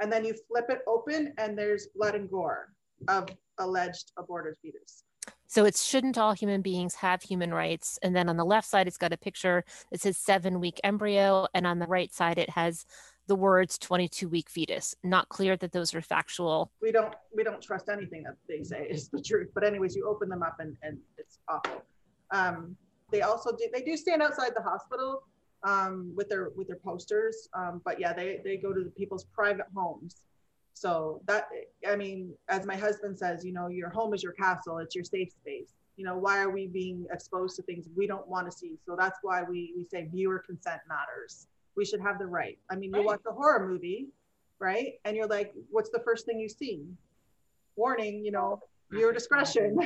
and 0.00 0.12
then 0.12 0.24
you 0.24 0.34
flip 0.48 0.66
it 0.68 0.80
open 0.86 1.32
and 1.38 1.56
there's 1.56 1.88
blood 1.94 2.14
and 2.14 2.30
gore 2.30 2.68
of 3.08 3.28
alleged 3.58 4.12
aborted 4.16 4.56
fetus. 4.60 5.04
So 5.46 5.64
it's 5.64 5.84
shouldn't 5.84 6.18
all 6.18 6.32
human 6.32 6.62
beings 6.62 6.96
have 6.96 7.22
human 7.22 7.54
rights? 7.54 7.98
And 8.02 8.14
then 8.14 8.28
on 8.28 8.36
the 8.36 8.44
left 8.44 8.68
side, 8.68 8.88
it's 8.88 8.98
got 8.98 9.12
a 9.12 9.16
picture 9.16 9.64
that 9.90 10.00
says 10.00 10.18
seven 10.18 10.58
week 10.58 10.80
embryo. 10.82 11.46
And 11.54 11.66
on 11.66 11.78
the 11.78 11.86
right 11.86 12.12
side, 12.12 12.38
it 12.38 12.50
has 12.50 12.86
the 13.26 13.36
words 13.36 13.78
22 13.78 14.28
week 14.28 14.50
fetus. 14.50 14.94
Not 15.04 15.28
clear 15.28 15.56
that 15.58 15.72
those 15.72 15.94
are 15.94 16.02
factual. 16.02 16.72
We 16.82 16.90
don't 16.90 17.14
we 17.34 17.44
don't 17.44 17.62
trust 17.62 17.88
anything 17.88 18.24
that 18.24 18.36
they 18.48 18.64
say 18.64 18.86
is 18.90 19.08
the 19.08 19.22
truth. 19.22 19.50
But 19.54 19.64
anyways, 19.64 19.94
you 19.94 20.08
open 20.08 20.28
them 20.28 20.42
up 20.42 20.56
and, 20.58 20.76
and 20.82 20.98
it's 21.18 21.38
awful. 21.48 21.82
Um, 22.30 22.76
they 23.10 23.22
also 23.22 23.52
do 23.52 23.68
they 23.72 23.82
do 23.82 23.96
stand 23.96 24.22
outside 24.22 24.52
the 24.56 24.62
hospital 24.62 25.22
um, 25.62 26.12
with 26.16 26.28
their 26.28 26.50
with 26.56 26.66
their 26.68 26.76
posters. 26.76 27.48
Um, 27.54 27.80
but 27.84 28.00
yeah, 28.00 28.12
they 28.12 28.40
they 28.44 28.56
go 28.56 28.72
to 28.72 28.82
the 28.84 28.90
people's 28.90 29.24
private 29.24 29.66
homes. 29.74 30.22
So 30.74 31.20
that 31.26 31.48
I 31.88 31.96
mean, 31.96 32.34
as 32.48 32.66
my 32.66 32.76
husband 32.76 33.18
says, 33.18 33.44
you 33.44 33.52
know, 33.52 33.68
your 33.68 33.90
home 33.90 34.14
is 34.14 34.22
your 34.22 34.32
castle, 34.32 34.78
it's 34.78 34.94
your 34.94 35.04
safe 35.04 35.30
space. 35.30 35.70
You 35.96 36.04
know, 36.04 36.16
why 36.18 36.40
are 36.40 36.50
we 36.50 36.66
being 36.66 37.06
exposed 37.12 37.54
to 37.56 37.62
things 37.62 37.86
we 37.96 38.08
don't 38.08 38.26
want 38.26 38.50
to 38.50 38.52
see? 38.56 38.76
So 38.84 38.96
that's 38.98 39.18
why 39.22 39.42
we 39.44 39.72
we 39.76 39.84
say 39.84 40.08
viewer 40.12 40.40
consent 40.44 40.80
matters. 40.88 41.46
We 41.76 41.84
should 41.84 42.00
have 42.00 42.18
the 42.18 42.26
right. 42.26 42.58
I 42.70 42.74
mean, 42.76 42.90
you 42.90 42.96
Right. 42.96 43.06
watch 43.06 43.20
a 43.28 43.32
horror 43.32 43.68
movie, 43.68 44.08
right? 44.58 44.94
And 45.04 45.16
you're 45.16 45.28
like, 45.28 45.52
what's 45.70 45.90
the 45.90 46.00
first 46.00 46.26
thing 46.26 46.38
you 46.40 46.48
see? 46.48 46.84
Warning, 47.76 48.24
you 48.24 48.32
know, 48.32 48.60
viewer 48.90 49.12
discretion. 49.12 49.76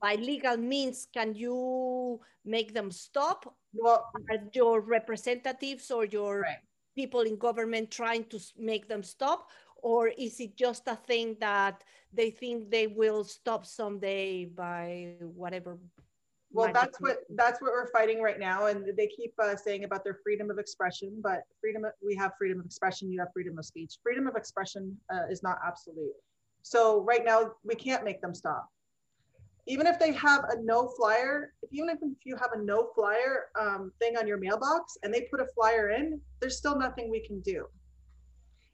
By 0.00 0.14
legal 0.16 0.56
means 0.56 1.06
can 1.12 1.34
you 1.34 2.20
make 2.44 2.74
them 2.74 2.90
stop 2.90 3.54
well, 3.72 4.10
are 4.30 4.42
your 4.52 4.80
representatives 4.80 5.90
or 5.90 6.04
your 6.04 6.40
Right. 6.42 6.58
people 6.96 7.20
in 7.20 7.36
government 7.36 7.90
trying 7.90 8.24
to 8.24 8.38
make 8.58 8.88
them 8.88 9.02
stop 9.02 9.48
or 9.76 10.08
is 10.08 10.40
it 10.40 10.56
just 10.56 10.88
a 10.88 10.96
thing 10.96 11.36
that 11.40 11.84
they 12.12 12.30
think 12.30 12.70
they 12.70 12.86
will 12.86 13.24
stop 13.24 13.64
someday 13.64 14.44
by 14.44 15.14
whatever 15.20 15.78
well, 16.52 16.72
that's 16.72 17.00
what 17.00 17.18
that's 17.36 17.62
what 17.62 17.70
we're 17.70 17.90
fighting 17.92 18.20
right 18.20 18.38
now, 18.38 18.66
and 18.66 18.84
they 18.96 19.06
keep 19.06 19.32
uh, 19.38 19.54
saying 19.54 19.84
about 19.84 20.02
their 20.02 20.18
freedom 20.24 20.50
of 20.50 20.58
expression. 20.58 21.20
But 21.22 21.42
freedom, 21.60 21.84
of- 21.84 21.92
we 22.04 22.16
have 22.16 22.32
freedom 22.38 22.58
of 22.58 22.66
expression. 22.66 23.10
You 23.12 23.20
have 23.20 23.28
freedom 23.32 23.56
of 23.56 23.64
speech. 23.64 23.98
Freedom 24.02 24.26
of 24.26 24.34
expression 24.34 24.98
uh, 25.14 25.26
is 25.30 25.44
not 25.44 25.58
absolute. 25.64 26.12
So 26.62 27.02
right 27.02 27.24
now, 27.24 27.52
we 27.62 27.76
can't 27.76 28.02
make 28.04 28.20
them 28.20 28.34
stop. 28.34 28.68
Even 29.66 29.86
if 29.86 29.98
they 29.98 30.12
have 30.12 30.44
a 30.50 30.62
no 30.62 30.88
flyer, 30.96 31.52
if 31.62 31.70
even 31.72 31.90
if 31.90 31.98
you 32.24 32.36
have 32.36 32.50
a 32.54 32.62
no 32.62 32.90
flyer 32.94 33.48
um, 33.58 33.92
thing 34.00 34.16
on 34.16 34.26
your 34.26 34.38
mailbox 34.38 34.96
and 35.02 35.12
they 35.12 35.26
put 35.30 35.40
a 35.40 35.46
flyer 35.54 35.90
in, 35.90 36.20
there's 36.40 36.58
still 36.58 36.78
nothing 36.78 37.10
we 37.10 37.24
can 37.24 37.40
do. 37.40 37.66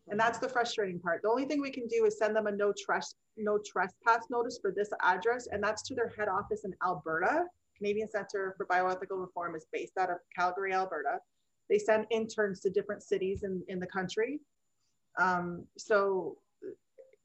And 0.08 0.18
that's 0.18 0.38
the 0.38 0.48
frustrating 0.48 1.00
part. 1.00 1.22
The 1.22 1.28
only 1.28 1.46
thing 1.46 1.60
we 1.60 1.70
can 1.70 1.88
do 1.88 2.04
is 2.04 2.18
send 2.18 2.36
them 2.36 2.46
a 2.46 2.52
no 2.52 2.72
tres- 2.72 3.16
no 3.36 3.58
trespass 3.66 4.26
notice 4.30 4.58
for 4.62 4.70
this 4.70 4.88
address, 5.02 5.48
and 5.50 5.62
that's 5.62 5.82
to 5.82 5.94
their 5.94 6.12
head 6.16 6.28
office 6.28 6.64
in 6.64 6.72
Alberta. 6.84 7.44
Canadian 7.76 8.08
Center 8.08 8.54
for 8.56 8.66
Bioethical 8.66 9.20
Reform 9.20 9.54
is 9.54 9.66
based 9.72 9.98
out 9.98 10.10
of 10.10 10.16
Calgary, 10.34 10.72
Alberta. 10.72 11.18
They 11.68 11.78
send 11.78 12.06
interns 12.10 12.60
to 12.60 12.70
different 12.70 13.02
cities 13.02 13.42
in, 13.42 13.62
in 13.68 13.80
the 13.80 13.86
country. 13.86 14.40
Um, 15.18 15.64
so 15.76 16.36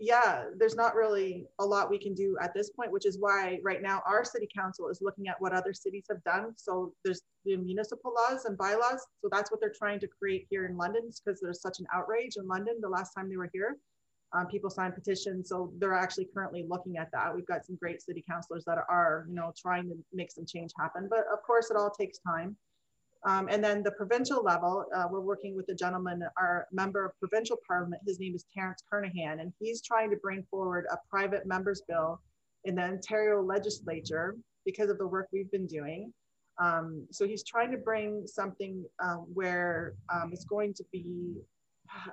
yeah, 0.01 0.45
there's 0.57 0.75
not 0.75 0.95
really 0.95 1.45
a 1.59 1.65
lot 1.65 1.91
we 1.91 1.99
can 1.99 2.15
do 2.15 2.35
at 2.41 2.55
this 2.55 2.71
point, 2.71 2.91
which 2.91 3.05
is 3.05 3.19
why 3.19 3.59
right 3.63 3.83
now 3.83 4.01
our 4.07 4.25
city 4.25 4.49
council 4.53 4.89
is 4.89 4.99
looking 4.99 5.27
at 5.27 5.39
what 5.39 5.53
other 5.53 5.73
cities 5.73 6.05
have 6.09 6.23
done. 6.23 6.53
So 6.57 6.93
there's 7.05 7.21
the 7.45 7.55
municipal 7.57 8.11
laws 8.11 8.45
and 8.45 8.57
bylaws. 8.57 9.05
So 9.21 9.29
that's 9.31 9.51
what 9.51 9.61
they're 9.61 9.73
trying 9.77 9.99
to 9.99 10.07
create 10.07 10.47
here 10.49 10.65
in 10.65 10.75
London 10.75 11.11
because 11.23 11.39
there's 11.39 11.61
such 11.61 11.79
an 11.79 11.85
outrage 11.93 12.37
in 12.37 12.47
London 12.47 12.75
the 12.81 12.89
last 12.89 13.13
time 13.13 13.29
they 13.29 13.37
were 13.37 13.51
here. 13.53 13.77
Um, 14.33 14.47
people 14.47 14.71
signed 14.71 14.95
petitions, 14.95 15.49
so 15.49 15.71
they're 15.77 15.93
actually 15.93 16.27
currently 16.33 16.65
looking 16.67 16.97
at 16.97 17.11
that. 17.11 17.35
We've 17.35 17.45
got 17.45 17.63
some 17.63 17.75
great 17.75 18.01
city 18.01 18.23
councilors 18.27 18.63
that 18.65 18.79
are, 18.89 19.25
you 19.29 19.35
know, 19.35 19.53
trying 19.55 19.87
to 19.89 19.95
make 20.13 20.31
some 20.31 20.45
change 20.47 20.71
happen. 20.79 21.07
But 21.09 21.25
of 21.31 21.43
course, 21.45 21.69
it 21.69 21.77
all 21.77 21.91
takes 21.91 22.17
time. 22.19 22.55
Um, 23.23 23.47
and 23.49 23.63
then 23.63 23.83
the 23.83 23.91
provincial 23.91 24.43
level, 24.43 24.85
uh, 24.95 25.05
we're 25.11 25.21
working 25.21 25.55
with 25.55 25.69
a 25.69 25.75
gentleman, 25.75 26.23
our 26.37 26.67
member 26.71 27.05
of 27.05 27.11
provincial 27.19 27.57
parliament. 27.67 28.01
His 28.07 28.19
name 28.19 28.33
is 28.33 28.45
Terence 28.53 28.83
Kernaghan, 28.91 29.41
and 29.41 29.53
he's 29.59 29.81
trying 29.81 30.09
to 30.09 30.17
bring 30.17 30.43
forward 30.49 30.85
a 30.91 30.97
private 31.09 31.45
members 31.45 31.83
bill 31.87 32.19
in 32.63 32.75
the 32.75 32.81
Ontario 32.81 33.41
legislature 33.41 34.35
because 34.65 34.89
of 34.89 34.97
the 34.97 35.05
work 35.07 35.27
we've 35.31 35.51
been 35.51 35.67
doing. 35.67 36.11
Um, 36.59 37.05
so 37.11 37.27
he's 37.27 37.43
trying 37.43 37.71
to 37.71 37.77
bring 37.77 38.25
something 38.25 38.83
uh, 39.03 39.17
where 39.33 39.93
um, 40.13 40.31
it's 40.33 40.45
going 40.45 40.73
to 40.75 40.83
be, 40.91 41.35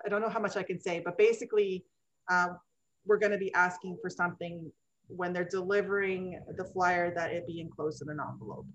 I 0.05 0.09
don't 0.09 0.21
know 0.21 0.29
how 0.29 0.41
much 0.41 0.57
I 0.57 0.63
can 0.63 0.81
say, 0.81 1.01
but 1.05 1.17
basically, 1.17 1.85
uh, 2.31 2.49
we're 3.07 3.19
going 3.19 3.33
to 3.33 3.39
be 3.39 3.53
asking 3.55 3.97
for 4.03 4.11
something 4.11 4.71
when 5.09 5.33
they're 5.33 5.49
delivering 5.49 6.39
the 6.57 6.65
flyer 6.65 7.13
that 7.15 7.31
it 7.31 7.47
be 7.47 7.61
enclosed 7.61 8.03
in 8.03 8.11
an 8.11 8.19
envelope. 8.21 8.67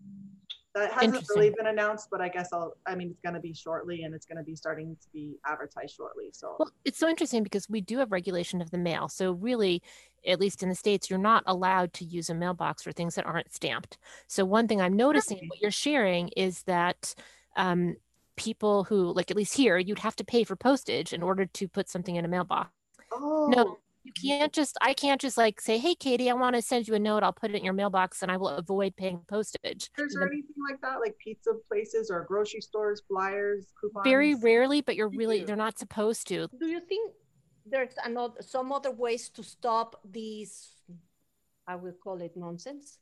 That 0.75 0.91
hasn't 0.91 1.27
really 1.35 1.51
been 1.55 1.67
announced, 1.67 2.07
but 2.09 2.19
I 2.19 2.29
guess 2.29 2.49
I'll, 2.51 2.75
I 2.87 2.95
mean, 2.95 3.11
it's 3.11 3.21
going 3.21 3.35
to 3.35 3.39
be 3.39 3.53
shortly 3.53 4.03
and 4.03 4.15
it's 4.15 4.25
going 4.25 4.39
to 4.39 4.43
be 4.43 4.55
starting 4.55 4.95
to 4.99 5.07
be 5.13 5.35
advertised 5.45 5.95
shortly. 5.95 6.29
So, 6.33 6.55
Well, 6.57 6.71
it's 6.83 6.97
so 6.97 7.07
interesting 7.07 7.43
because 7.43 7.69
we 7.69 7.79
do 7.79 7.99
have 7.99 8.11
regulation 8.11 8.59
of 8.59 8.71
the 8.71 8.79
mail. 8.79 9.07
So 9.07 9.33
really, 9.33 9.83
at 10.25 10.39
least 10.39 10.63
in 10.63 10.69
the 10.69 10.75
states, 10.75 11.11
you're 11.11 11.19
not 11.19 11.43
allowed 11.45 11.93
to 11.93 12.05
use 12.05 12.29
a 12.31 12.33
mailbox 12.33 12.81
for 12.81 12.91
things 12.91 13.13
that 13.15 13.25
aren't 13.27 13.53
stamped. 13.53 13.99
So 14.27 14.45
one 14.45 14.67
thing 14.67 14.81
I'm 14.81 14.95
noticing 14.95 15.37
in 15.37 15.41
Really? 15.41 15.49
what 15.49 15.61
you're 15.61 15.71
sharing 15.71 16.29
is 16.29 16.63
that 16.63 17.13
um, 17.55 17.95
people 18.35 18.85
who, 18.85 19.13
like 19.13 19.29
at 19.29 19.37
least 19.37 19.55
here, 19.55 19.77
you'd 19.77 19.99
have 19.99 20.15
to 20.15 20.23
pay 20.23 20.43
for 20.43 20.55
postage 20.55 21.13
in 21.13 21.21
order 21.21 21.45
to 21.45 21.67
put 21.67 21.87
something 21.87 22.15
in 22.15 22.25
a 22.25 22.27
mailbox. 22.27 22.71
oh, 23.11 23.47
No, 23.55 23.77
you 24.03 24.11
can't 24.11 24.51
just. 24.51 24.77
I 24.81 24.93
can't 24.93 25.19
just 25.19 25.37
like 25.37 25.61
say, 25.61 25.77
"Hey, 25.77 25.95
Katie, 25.95 26.29
I 26.29 26.33
want 26.33 26.55
to 26.55 26.61
send 26.61 26.87
you 26.87 26.93
a 26.95 26.99
note. 26.99 27.23
I'll 27.23 27.33
put 27.33 27.51
it 27.51 27.55
in 27.55 27.63
your 27.63 27.73
mailbox, 27.73 28.21
and 28.21 28.31
I 28.31 28.37
will 28.37 28.49
avoid 28.49 28.95
paying 28.95 29.21
postage." 29.27 29.89
Is 29.97 30.13
there 30.13 30.21
the- 30.27 30.33
anything 30.33 30.55
like 30.69 30.81
that, 30.81 30.99
like 30.99 31.17
pizza 31.17 31.53
places 31.69 32.11
or 32.11 32.23
grocery 32.23 32.61
stores, 32.61 33.01
flyers, 33.07 33.67
coupons? 33.79 34.03
Very 34.03 34.35
rarely, 34.35 34.81
but 34.81 34.95
you're 34.95 35.09
really 35.09 35.43
they're 35.43 35.55
not 35.55 35.79
supposed 35.79 36.27
to. 36.27 36.47
Do 36.59 36.67
you 36.67 36.81
think 36.81 37.13
there's 37.65 37.95
another 38.03 38.41
some 38.41 38.71
other 38.71 38.91
ways 38.91 39.29
to 39.29 39.43
stop 39.43 40.01
these? 40.09 40.69
I 41.65 41.75
will 41.75 41.93
call 41.93 42.19
it 42.21 42.35
nonsense. 42.35 42.99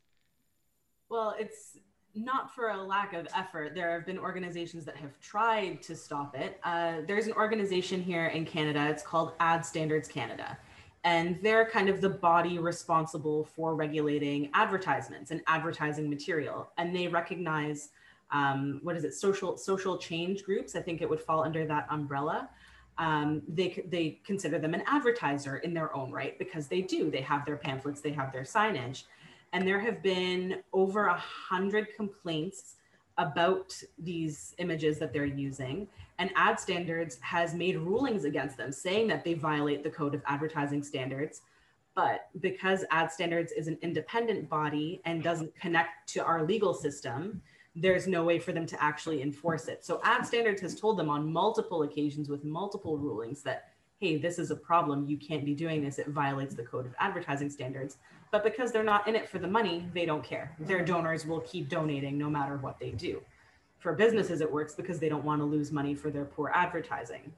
Well, 1.09 1.35
it's 1.39 1.77
not 2.13 2.53
for 2.53 2.69
a 2.69 2.77
lack 2.77 3.13
of 3.13 3.27
effort. 3.35 3.73
There 3.73 3.91
have 3.91 4.05
been 4.05 4.19
organizations 4.19 4.85
that 4.85 4.95
have 4.97 5.17
tried 5.19 5.81
to 5.83 5.95
stop 5.95 6.37
it. 6.37 6.59
Uh, 6.63 6.97
there's 7.07 7.25
an 7.25 7.33
organization 7.33 8.01
here 8.01 8.27
in 8.27 8.45
Canada, 8.45 8.87
it's 8.89 9.01
called 9.01 9.33
Ad 9.39 9.65
Standards 9.65 10.07
Canada. 10.07 10.57
And 11.03 11.39
they're 11.41 11.65
kind 11.65 11.89
of 11.89 11.99
the 11.99 12.09
body 12.09 12.59
responsible 12.59 13.45
for 13.45 13.75
regulating 13.75 14.49
advertisements 14.53 15.31
and 15.31 15.41
advertising 15.47 16.09
material. 16.09 16.69
And 16.77 16.95
they 16.95 17.07
recognize 17.07 17.89
um, 18.31 18.79
what 18.83 18.95
is 18.95 19.03
it, 19.03 19.13
social 19.13 19.57
social 19.57 19.97
change 19.97 20.43
groups. 20.43 20.75
I 20.75 20.81
think 20.81 21.01
it 21.01 21.09
would 21.09 21.19
fall 21.19 21.43
under 21.43 21.65
that 21.65 21.87
umbrella. 21.89 22.49
Um, 22.97 23.41
they 23.47 23.83
they 23.89 24.19
consider 24.23 24.59
them 24.59 24.73
an 24.73 24.83
advertiser 24.85 25.57
in 25.57 25.73
their 25.73 25.93
own 25.95 26.11
right 26.11 26.37
because 26.37 26.67
they 26.67 26.81
do. 26.81 27.09
They 27.09 27.21
have 27.21 27.45
their 27.45 27.57
pamphlets, 27.57 27.99
they 27.99 28.11
have 28.11 28.31
their 28.31 28.43
signage 28.43 29.03
and 29.53 29.67
there 29.67 29.79
have 29.79 30.01
been 30.01 30.61
over 30.73 31.07
a 31.07 31.17
hundred 31.17 31.93
complaints 31.95 32.75
about 33.17 33.73
these 33.99 34.55
images 34.57 34.97
that 34.99 35.11
they're 35.11 35.25
using 35.25 35.87
and 36.21 36.29
ad 36.35 36.59
standards 36.59 37.17
has 37.21 37.55
made 37.55 37.77
rulings 37.77 38.25
against 38.25 38.55
them 38.55 38.71
saying 38.71 39.07
that 39.07 39.23
they 39.23 39.33
violate 39.33 39.83
the 39.83 39.89
code 39.89 40.13
of 40.13 40.21
advertising 40.27 40.83
standards. 40.83 41.41
But 41.95 42.29
because 42.39 42.85
ad 42.91 43.11
standards 43.11 43.51
is 43.51 43.67
an 43.67 43.79
independent 43.81 44.47
body 44.47 45.01
and 45.05 45.23
doesn't 45.23 45.53
connect 45.55 46.07
to 46.09 46.23
our 46.23 46.45
legal 46.45 46.75
system 46.75 47.41
there's 47.73 48.05
no 48.05 48.25
way 48.25 48.37
for 48.37 48.51
them 48.51 48.65
to 48.65 48.83
actually 48.83 49.21
enforce 49.21 49.69
it. 49.69 49.85
So 49.85 50.01
ad 50.03 50.25
standards 50.25 50.61
has 50.61 50.77
told 50.77 50.99
them 50.99 51.09
on 51.09 51.31
multiple 51.31 51.83
occasions 51.83 52.27
with 52.27 52.43
multiple 52.43 52.97
rulings 52.97 53.43
that 53.43 53.69
hey 53.99 54.17
this 54.17 54.39
is 54.39 54.51
a 54.51 54.57
problem. 54.57 55.07
You 55.07 55.15
can't 55.15 55.45
be 55.45 55.55
doing 55.55 55.81
this. 55.81 55.97
It 55.97 56.09
violates 56.09 56.53
the 56.53 56.63
code 56.63 56.85
of 56.85 56.93
advertising 56.99 57.49
standards. 57.49 57.97
But 58.29 58.43
because 58.43 58.73
they're 58.73 58.83
not 58.83 59.07
in 59.07 59.15
it 59.15 59.29
for 59.29 59.39
the 59.39 59.47
money, 59.47 59.87
they 59.93 60.05
don't 60.05 60.23
care. 60.23 60.53
Their 60.59 60.83
donors 60.83 61.25
will 61.25 61.39
keep 61.41 61.69
donating 61.69 62.17
no 62.17 62.29
matter 62.29 62.57
what 62.57 62.77
they 62.77 62.91
do. 62.91 63.21
For 63.81 63.93
businesses, 63.93 64.41
it 64.41 64.51
works 64.51 64.73
because 64.75 64.99
they 64.99 65.09
don't 65.09 65.25
want 65.25 65.41
to 65.41 65.45
lose 65.45 65.71
money 65.71 65.95
for 65.95 66.09
their 66.11 66.25
poor 66.25 66.51
advertising. 66.53 67.33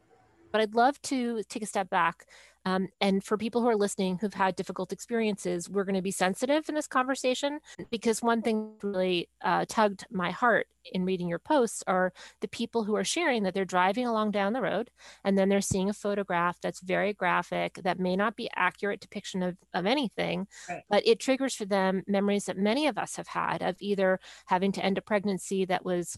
but 0.52 0.62
I'd 0.62 0.76
love 0.76 1.02
to 1.04 1.42
take 1.50 1.64
a 1.64 1.66
step 1.66 1.90
back. 1.90 2.28
Um, 2.66 2.88
and 3.02 3.22
for 3.24 3.38
people 3.38 3.60
who 3.62 3.68
are 3.68 3.76
listening 3.76 4.20
who've 4.20 4.34
had 4.34 4.56
difficult 4.56 4.94
experiences, 4.94 5.70
we're 5.70 5.84
going 5.84 5.96
to 5.96 6.02
be 6.02 6.12
sensitive 6.12 6.70
in 6.70 6.76
this 6.76 6.88
conversation 6.88 7.60
because 7.90 8.22
one 8.22 8.42
thing 8.42 8.76
really 8.84 9.28
uh, 9.42 9.66
tugged 9.68 10.06
my 10.12 10.32
heart 10.32 10.68
in 10.94 11.04
reading 11.06 11.28
your 11.28 11.40
posts 11.40 11.84
are 11.88 12.14
the 12.40 12.48
people 12.48 12.84
who 12.86 12.96
are 12.96 13.04
sharing 13.04 13.44
that 13.44 13.54
they're 13.54 13.66
driving 13.66 14.06
along 14.08 14.32
down 14.32 14.54
the 14.54 14.62
road 14.62 14.92
and 15.26 15.38
then 15.38 15.50
they're 15.50 15.60
seeing 15.60 15.90
a 15.90 15.94
photograph 15.94 16.58
that's 16.62 16.80
very 16.82 17.14
graphic 17.14 17.80
that 17.84 18.00
may 18.00 18.16
not 18.16 18.36
be 18.38 18.50
accurate 18.56 19.02
depiction 19.02 19.42
of, 19.44 19.58
of 19.74 19.86
anything 19.86 20.48
Right. 20.70 20.84
but 20.90 21.06
it 21.06 21.20
triggers 21.20 21.56
for 21.56 21.66
them 21.66 22.04
memories 22.08 22.46
that 22.46 22.58
many 22.58 22.88
of 22.88 22.98
us 22.98 23.16
have 23.18 23.28
had 23.28 23.62
of 23.62 23.76
either 23.82 24.20
having 24.46 24.72
to 24.74 24.86
end 24.86 24.98
a 24.98 25.02
pregnancy 25.02 25.66
that 25.66 25.84
was 25.84 26.18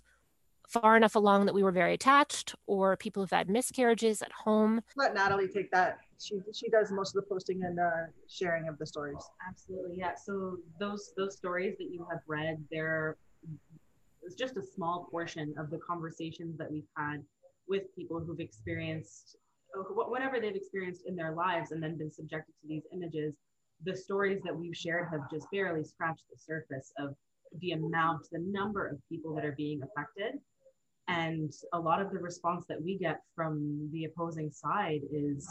far 0.67 0.95
enough 0.97 1.15
along 1.15 1.45
that 1.45 1.53
we 1.53 1.63
were 1.63 1.71
very 1.71 1.93
attached 1.93 2.55
or 2.67 2.97
people 2.97 3.23
who've 3.23 3.31
had 3.31 3.49
miscarriages 3.49 4.21
at 4.21 4.31
home 4.31 4.81
Let 4.95 5.13
Natalie 5.13 5.47
take 5.47 5.71
that. 5.71 5.99
She 6.19 6.39
she 6.53 6.69
does 6.69 6.91
most 6.91 7.15
of 7.15 7.23
the 7.23 7.29
posting 7.29 7.63
and 7.63 7.79
uh, 7.79 8.07
sharing 8.29 8.69
of 8.69 8.77
the 8.77 8.85
stories. 8.85 9.17
Absolutely, 9.47 9.97
yeah. 9.97 10.15
So 10.15 10.57
those 10.79 11.11
those 11.17 11.35
stories 11.35 11.75
that 11.77 11.89
you 11.91 12.07
have 12.09 12.21
read, 12.27 12.63
they're 12.71 13.17
it's 14.23 14.35
just 14.35 14.57
a 14.57 14.61
small 14.63 15.07
portion 15.11 15.53
of 15.57 15.69
the 15.69 15.77
conversations 15.77 16.57
that 16.57 16.71
we've 16.71 16.87
had 16.97 17.21
with 17.67 17.83
people 17.95 18.19
who've 18.19 18.39
experienced 18.39 19.37
whatever 19.89 20.39
they've 20.39 20.55
experienced 20.55 21.03
in 21.05 21.15
their 21.15 21.33
lives 21.33 21.71
and 21.71 21.81
then 21.83 21.97
been 21.97 22.11
subjected 22.11 22.53
to 22.61 22.67
these 22.67 22.83
images. 22.93 23.33
The 23.83 23.95
stories 23.95 24.41
that 24.43 24.55
we've 24.55 24.75
shared 24.75 25.09
have 25.11 25.29
just 25.31 25.47
barely 25.51 25.83
scratched 25.83 26.23
the 26.31 26.37
surface 26.37 26.91
of 26.97 27.13
the 27.59 27.71
amount, 27.71 28.27
the 28.31 28.39
number 28.39 28.87
of 28.87 28.97
people 29.09 29.35
that 29.35 29.45
are 29.45 29.55
being 29.57 29.81
affected. 29.83 30.39
And 31.07 31.53
a 31.73 31.79
lot 31.79 32.01
of 32.01 32.11
the 32.11 32.19
response 32.19 32.65
that 32.67 32.81
we 32.81 32.97
get 32.97 33.21
from 33.35 33.89
the 33.91 34.05
opposing 34.05 34.51
side 34.51 35.01
is 35.11 35.47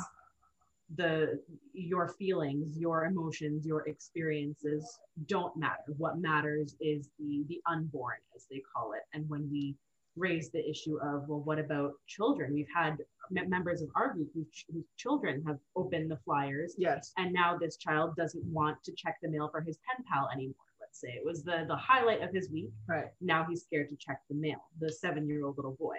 the 0.96 1.40
your 1.72 2.08
feelings 2.08 2.76
your 2.78 3.06
emotions 3.06 3.64
your 3.64 3.88
experiences 3.88 4.98
don't 5.26 5.56
matter. 5.56 5.82
What 5.96 6.18
matters 6.18 6.76
is 6.80 7.08
the 7.18 7.44
the 7.48 7.60
unborn 7.66 8.18
as 8.36 8.46
they 8.50 8.62
call 8.74 8.92
it. 8.92 9.02
And 9.14 9.28
when 9.28 9.48
we 9.50 9.76
raise 10.16 10.50
the 10.50 10.68
issue 10.68 10.98
of 11.00 11.28
well 11.28 11.40
what 11.40 11.58
about 11.58 11.92
children? 12.06 12.52
We've 12.52 12.68
had 12.74 12.98
members 13.30 13.80
of 13.80 13.88
our 13.96 14.12
group 14.12 14.28
whose, 14.34 14.50
ch- 14.50 14.66
whose 14.72 14.84
children 14.98 15.42
have 15.46 15.58
opened 15.74 16.10
the 16.10 16.18
flyers. 16.18 16.74
Yes. 16.76 17.12
and 17.16 17.32
now 17.32 17.56
this 17.56 17.76
child 17.78 18.14
doesn't 18.16 18.44
want 18.44 18.82
to 18.84 18.92
check 18.92 19.16
the 19.22 19.30
mail 19.30 19.48
for 19.48 19.62
his 19.62 19.78
pen 19.88 20.04
pal 20.06 20.28
anymore 20.32 20.63
let's 20.94 21.00
say 21.00 21.18
it 21.20 21.24
was 21.24 21.42
the 21.42 21.64
the 21.68 21.76
highlight 21.76 22.22
of 22.22 22.32
his 22.32 22.50
week 22.50 22.70
Right. 22.88 23.06
now 23.20 23.46
he's 23.48 23.62
scared 23.62 23.88
to 23.90 23.96
check 23.96 24.20
the 24.28 24.36
mail 24.36 24.60
the 24.80 24.92
seven 24.92 25.26
year 25.26 25.44
old 25.44 25.56
little 25.56 25.76
boy 25.78 25.96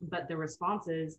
but 0.00 0.28
the 0.28 0.36
response 0.36 0.88
is 0.88 1.18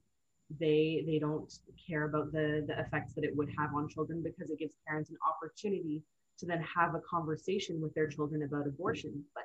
they 0.60 1.04
they 1.08 1.20
don't 1.20 1.52
care 1.88 2.04
about 2.06 2.32
the 2.32 2.64
the 2.68 2.80
effects 2.80 3.14
that 3.14 3.24
it 3.24 3.36
would 3.36 3.50
have 3.58 3.74
on 3.76 3.88
children 3.88 4.22
because 4.24 4.50
it 4.50 4.60
gives 4.60 4.76
parents 4.88 5.10
an 5.12 5.18
opportunity 5.32 6.02
to 6.40 6.46
then 6.46 6.62
have 6.64 6.96
a 6.96 7.02
conversation 7.10 7.80
with 7.82 7.94
their 7.94 8.08
children 8.08 8.44
about 8.44 8.68
abortion 8.68 9.24
but 9.36 9.44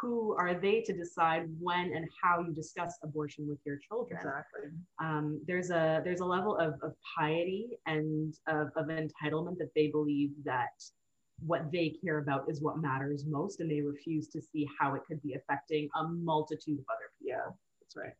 who 0.00 0.34
are 0.36 0.54
they 0.54 0.80
to 0.80 0.92
decide 0.92 1.44
when 1.60 1.92
and 1.94 2.08
how 2.22 2.40
you 2.40 2.52
discuss 2.52 2.98
abortion 3.04 3.46
with 3.48 3.58
your 3.64 3.76
children 3.76 4.18
Exactly. 4.18 4.70
um, 5.00 5.40
there's 5.46 5.70
a 5.70 6.00
there's 6.04 6.20
a 6.20 6.24
level 6.24 6.56
of, 6.56 6.74
of 6.82 6.92
piety 7.16 7.78
and 7.86 8.34
of, 8.48 8.68
of 8.76 8.86
entitlement 8.86 9.58
that 9.58 9.70
they 9.76 9.88
believe 9.88 10.30
that 10.44 10.76
what 11.40 11.70
they 11.72 11.96
care 12.04 12.18
about 12.18 12.48
is 12.48 12.60
what 12.62 12.78
matters 12.78 13.24
most 13.26 13.60
and 13.60 13.70
they 13.70 13.80
refuse 13.80 14.28
to 14.28 14.40
see 14.40 14.68
how 14.78 14.94
it 14.94 15.02
could 15.06 15.20
be 15.22 15.34
affecting 15.34 15.88
a 15.96 16.04
multitude 16.04 16.78
of 16.78 16.84
other 16.90 17.10
people 17.18 17.34
Yeah. 17.34 17.50
That's 17.80 17.96
right. 17.96 18.14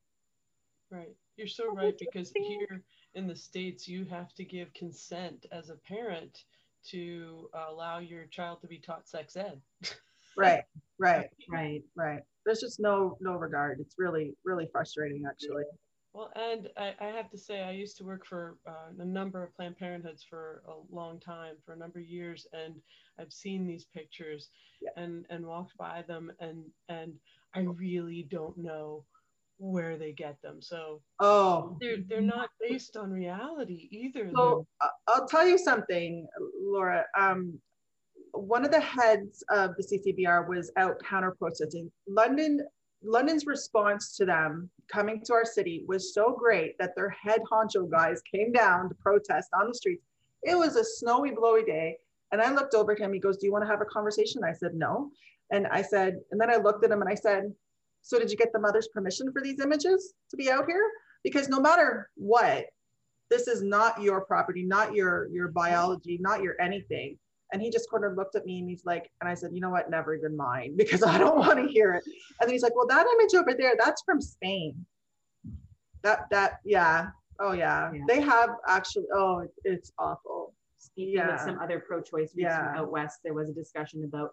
Right. 0.91 1.15
You're 1.37 1.47
so 1.47 1.73
right 1.73 1.97
because 1.99 2.33
here 2.37 2.83
in 3.15 3.27
the 3.27 3.37
States, 3.37 3.89
you 3.89 4.05
have 4.05 4.35
to 4.35 4.45
give 4.45 4.73
consent 4.75 5.47
as 5.51 5.71
a 5.71 5.77
parent 5.77 6.45
to 6.91 7.49
allow 7.69 7.99
your 7.99 8.27
child 8.27 8.61
to 8.61 8.67
be 8.67 8.79
taught 8.79 9.09
sex 9.09 9.37
ed. 9.37 9.61
Right. 10.35 10.63
Right. 10.99 11.29
right 11.51 11.83
Right. 11.95 12.21
There's 12.47 12.61
just 12.61 12.81
no 12.81 13.19
no 13.21 13.35
regard. 13.35 13.81
It's 13.81 13.97
really 13.99 14.35
really 14.45 14.67
frustrating 14.73 15.25
actually. 15.29 15.65
Well, 16.15 16.31
and 16.37 16.69
I, 16.77 16.95
I 17.01 17.07
have 17.07 17.31
to 17.31 17.39
say, 17.39 17.63
I 17.63 17.71
used 17.71 17.97
to 17.99 18.05
work 18.05 18.27
for 18.27 18.57
uh, 18.69 18.91
a 18.99 19.05
number 19.05 19.43
of 19.43 19.55
Planned 19.57 19.79
Parenthoods 19.79 20.23
for 20.29 20.63
a 20.69 20.95
long 20.95 21.19
time, 21.19 21.55
for 21.65 21.73
a 21.73 21.77
number 21.77 22.01
of 22.01 22.05
years, 22.07 22.47
and 22.53 22.75
I've 23.19 23.33
seen 23.33 23.67
these 23.67 23.87
pictures 23.87 24.51
Yeah. 24.83 24.91
and 24.97 25.25
and 25.31 25.47
walked 25.47 25.77
by 25.79 26.03
them, 26.03 26.31
and 26.39 26.65
and 26.89 27.15
I 27.55 27.61
really 27.61 28.27
don't 28.31 28.59
know 28.59 29.05
where 29.59 29.97
they 29.97 30.13
get 30.13 30.41
them. 30.43 30.61
So 30.61 31.01
Oh. 31.19 31.79
they're 31.81 32.03
they're 32.07 32.21
not 32.21 32.51
based 32.61 32.97
on 32.97 33.11
reality 33.11 33.89
either. 33.91 34.31
So 34.35 34.67
uh, 34.83 34.89
I'll 35.09 35.27
tell 35.27 35.47
you 35.47 35.57
something, 35.57 36.27
Laura. 36.61 37.05
Um, 37.19 37.59
one 38.33 38.65
of 38.65 38.71
the 38.71 38.81
heads 38.81 39.43
of 39.51 39.77
the 39.77 39.83
CCBR 39.83 40.47
was 40.49 40.71
out 40.77 40.99
counter 41.03 41.35
protesting. 41.39 41.91
London, 42.07 42.61
London's 43.05 43.47
response 43.47 44.17
to 44.17 44.25
them 44.25 44.71
coming 44.89 45.23
to 45.25 45.33
our 45.33 45.45
city 45.45 45.85
was 45.87 46.15
so 46.15 46.35
great 46.39 46.79
that 46.79 46.95
their 46.95 47.11
head 47.11 47.41
honcho 47.51 47.91
guys 47.91 48.23
came 48.23 48.53
down 48.53 48.89
to 48.89 48.95
protest 48.97 49.49
on 49.59 49.69
the 49.69 49.75
streets. 49.75 50.05
It 50.43 50.57
was 50.57 50.77
a 50.77 50.85
snowy, 50.85 51.31
blowy 51.31 51.65
day, 51.65 51.99
And 52.31 52.41
I 52.41 52.53
looked 52.53 52.75
over 52.75 52.93
at 52.93 52.99
him. 52.99 53.13
He 53.13 53.21
goes, 53.21 53.37
Do 53.37 53.47
you 53.47 53.53
want 53.53 53.65
to 53.65 53.71
have 53.71 53.81
a 53.81 53.87
conversation? 53.87 54.43
I 54.45 54.53
said, 54.53 54.75
No. 54.75 55.11
And 55.51 55.67
I 55.67 55.83
said, 55.83 56.21
and 56.31 56.41
then 56.41 56.51
I 56.51 56.57
looked 56.57 56.85
at 56.85 56.91
him 56.91 57.03
and 57.03 57.11
I 57.11 57.15
said, 57.15 57.53
So 58.01 58.19
did 58.19 58.31
you 58.31 58.37
get 58.37 58.53
the 58.53 58.59
mother's 58.59 58.89
permission 58.89 59.33
for 59.33 59.43
these 59.43 59.61
images 59.61 60.15
to 60.31 60.37
be 60.37 60.51
out 60.51 60.67
here? 60.67 60.91
Because 61.23 61.49
no 61.49 61.61
matter 61.61 62.09
what, 62.15 62.67
this 63.31 63.49
is 63.49 63.63
not 63.63 64.01
your 64.03 64.23
property, 64.23 64.63
not 64.63 64.95
your 64.95 65.29
your 65.29 65.49
biology, 65.49 66.19
not 66.21 66.43
your 66.43 66.61
anything. 66.61 67.19
And 67.53 67.61
he 67.61 67.71
just 67.71 67.91
kind 67.91 68.05
of 68.05 68.15
looked 68.15 68.35
at 68.35 68.47
me 68.47 68.61
and 68.61 68.69
he's 68.69 68.85
like, 68.87 69.11
and 69.21 69.29
I 69.29 69.35
said, 69.35 69.51
you 69.53 69.61
know 69.61 69.71
what, 69.71 69.91
never 69.91 70.15
even 70.15 70.37
mind 70.37 70.77
because 70.83 71.03
I 71.03 71.19
don't 71.19 71.39
want 71.39 71.59
to 71.59 71.69
hear 71.71 71.93
it. 71.95 72.05
And 72.41 72.49
then 72.49 72.51
he's 72.51 72.63
like, 72.63 72.75
well, 72.75 72.87
that 72.87 73.07
image 73.07 73.35
over 73.35 73.55
there, 73.55 73.75
that's 73.79 74.03
from 74.03 74.21
Spain. 74.21 74.87
That 76.03 76.29
that 76.31 76.59
yeah. 76.65 77.09
Oh 77.39 77.53
yeah. 77.53 77.93
Yeah. 77.93 78.03
They 78.09 78.21
have 78.21 78.51
actually. 78.67 79.05
Oh, 79.15 79.47
it's 79.65 79.93
awful. 79.99 80.55
Speaking 80.79 81.15
Yeah. 81.15 81.37
some 81.37 81.59
other 81.61 81.79
pro-choice 81.79 82.33
groups 82.33 82.37
Yeah. 82.37 82.73
from 82.73 82.83
out 82.85 82.91
west, 82.91 83.21
there 83.23 83.35
was 83.35 83.49
a 83.49 83.53
discussion 83.53 84.03
about 84.05 84.31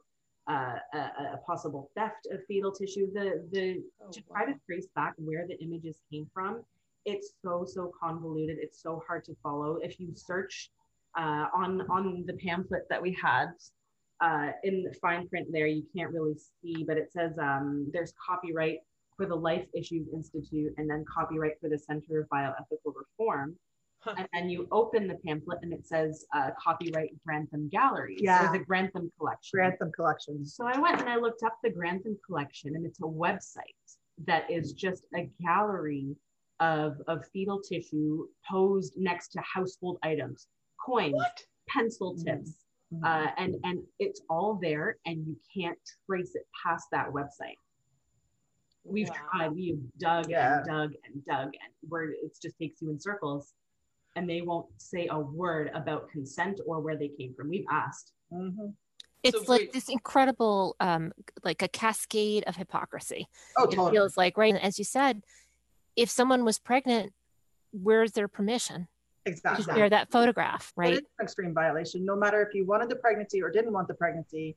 uh, 0.50 0.78
a, 0.96 0.98
a- 0.98 1.40
possible 1.46 1.92
theft 1.96 2.28
of 2.32 2.40
fetal 2.48 2.72
tissue. 2.72 3.12
The 3.14 3.48
the 3.52 3.84
Oh, 4.02 4.12
to 4.12 4.22
try 4.22 4.46
to 4.46 4.54
trace 4.66 4.88
back 4.96 5.14
where 5.18 5.46
the 5.48 5.60
images 5.62 6.02
came 6.12 6.28
from, 6.34 6.64
it's 7.06 7.34
so 7.44 7.66
so 7.68 7.92
convoluted. 8.02 8.58
It's 8.60 8.82
so 8.82 9.04
hard 9.08 9.24
to 9.26 9.36
follow. 9.44 9.78
If 9.84 10.00
you 10.00 10.10
search 10.16 10.72
uh, 11.18 11.46
on 11.56 11.82
on 11.90 12.24
the 12.28 12.34
pamphlet 12.34 12.84
that 12.90 13.02
we 13.02 13.18
had 13.22 13.48
uh, 14.22 14.52
in 14.64 14.84
the 14.84 14.94
fine 15.02 15.28
print 15.30 15.48
there, 15.52 15.68
you 15.68 15.84
can't 15.96 16.12
really 16.12 16.36
see, 16.62 16.84
but 16.84 16.98
it 16.98 17.12
says 17.12 17.38
um, 17.42 17.90
there's 17.94 18.14
copyright 18.26 18.80
for 19.16 19.26
the 19.26 19.36
Life 19.36 19.66
Issues 19.74 20.08
Institute 20.14 20.74
and 20.78 20.90
then 20.90 21.06
copyright 21.14 21.60
for 21.62 21.70
the 21.70 21.78
Center 21.78 22.22
of 22.22 22.30
Bioethical 22.30 22.94
Reform. 22.96 23.56
Huh. 24.02 24.16
And, 24.18 24.28
then 24.34 24.50
you 24.50 24.66
open 24.72 25.08
the 25.08 25.18
pamphlet 25.26 25.60
and 25.62 25.74
it 25.74 25.86
says 25.86 26.26
uh, 26.34 26.52
copyright 26.62 27.12
Grantham 27.26 27.68
Galleries 27.70 28.22
Yeah. 28.22 28.50
or 28.50 28.58
the 28.58 28.64
Grantham 28.64 29.12
Collection. 29.18 29.58
Grantham 29.58 29.92
collections. 29.94 30.56
So 30.56 30.66
I 30.66 30.80
went 30.80 31.02
and 31.02 31.10
I 31.10 31.18
looked 31.18 31.44
up 31.44 31.58
the 31.64 31.70
Grantham 31.70 32.18
collection, 32.26 32.76
and 32.76 32.86
it's 32.86 33.00
a 33.00 33.04
website 33.04 33.98
that 34.26 34.50
is 34.50 34.72
just 34.74 35.04
a 35.16 35.30
gallery 35.42 36.16
of, 36.62 36.98
of 37.08 37.26
fetal 37.34 37.60
tissue 37.62 38.26
posed 38.50 38.94
next 38.98 39.30
to 39.30 39.42
household 39.42 39.98
items, 40.04 40.48
coins, 40.86 41.14
What? 41.16 41.44
pencil 41.68 42.16
tips, 42.16 42.66
Mhm. 42.94 43.04
uh, 43.06 43.32
and 43.38 43.56
and 43.64 43.84
it's 44.00 44.22
all 44.30 44.56
there, 44.56 44.98
and 45.06 45.26
you 45.28 45.40
can't 45.54 45.80
trace 46.06 46.36
it 46.36 46.48
past 46.64 46.88
that 46.92 47.10
website. 47.10 47.58
We've 48.84 49.08
Wow. 49.10 49.16
tried, 49.32 49.52
we've 49.52 49.82
dug 49.98 50.30
Yeah. 50.30 50.58
and 50.58 50.66
dug 50.66 50.94
and 51.06 51.26
dug, 51.26 51.52
and 51.62 51.74
where 51.90 52.12
it 52.12 52.38
just 52.42 52.58
takes 52.58 52.82
you 52.82 52.90
in 52.90 53.00
circles, 53.00 53.54
and 54.16 54.28
they 54.30 54.42
won't 54.42 54.68
say 54.82 55.08
a 55.08 55.20
word 55.20 55.70
about 55.74 56.10
consent 56.10 56.60
or 56.66 56.80
where 56.82 56.98
they 56.98 57.10
came 57.10 57.34
from. 57.36 57.50
We've 57.50 57.66
asked. 57.70 58.14
Mhm. 58.32 58.76
It's 59.22 59.46
So 59.46 59.52
like 59.52 59.74
this 59.74 59.90
incredible, 59.90 60.76
um, 60.80 61.12
like 61.44 61.62
a 61.62 61.68
cascade 61.68 62.46
of 62.48 62.56
hypocrisy. 62.56 63.28
Oh, 63.58 63.66
totally. 63.66 63.88
it 63.90 63.92
feels 63.92 64.18
like, 64.18 64.38
right? 64.38 64.54
And 64.54 64.64
as 64.64 64.80
you 64.80 64.86
said, 64.86 65.26
if 65.98 66.10
someone 66.10 66.46
was 66.46 66.58
pregnant, 66.58 67.14
where's 67.74 68.14
their 68.14 68.30
permission 68.30 68.88
to 69.34 69.38
Exactly. 69.38 69.76
share 69.76 69.90
that 69.90 70.12
photograph, 70.12 70.72
right? 70.76 70.94
is 70.94 71.00
an 71.00 71.06
extreme 71.24 71.54
violation. 71.54 72.06
No 72.06 72.16
matter 72.16 72.42
if 72.42 72.54
you 72.54 72.66
wanted 72.66 72.90
the 72.90 72.96
pregnancy 72.96 73.42
or 73.42 73.50
didn't 73.50 73.74
want 73.74 73.88
the 73.88 73.94
pregnancy, 73.94 74.56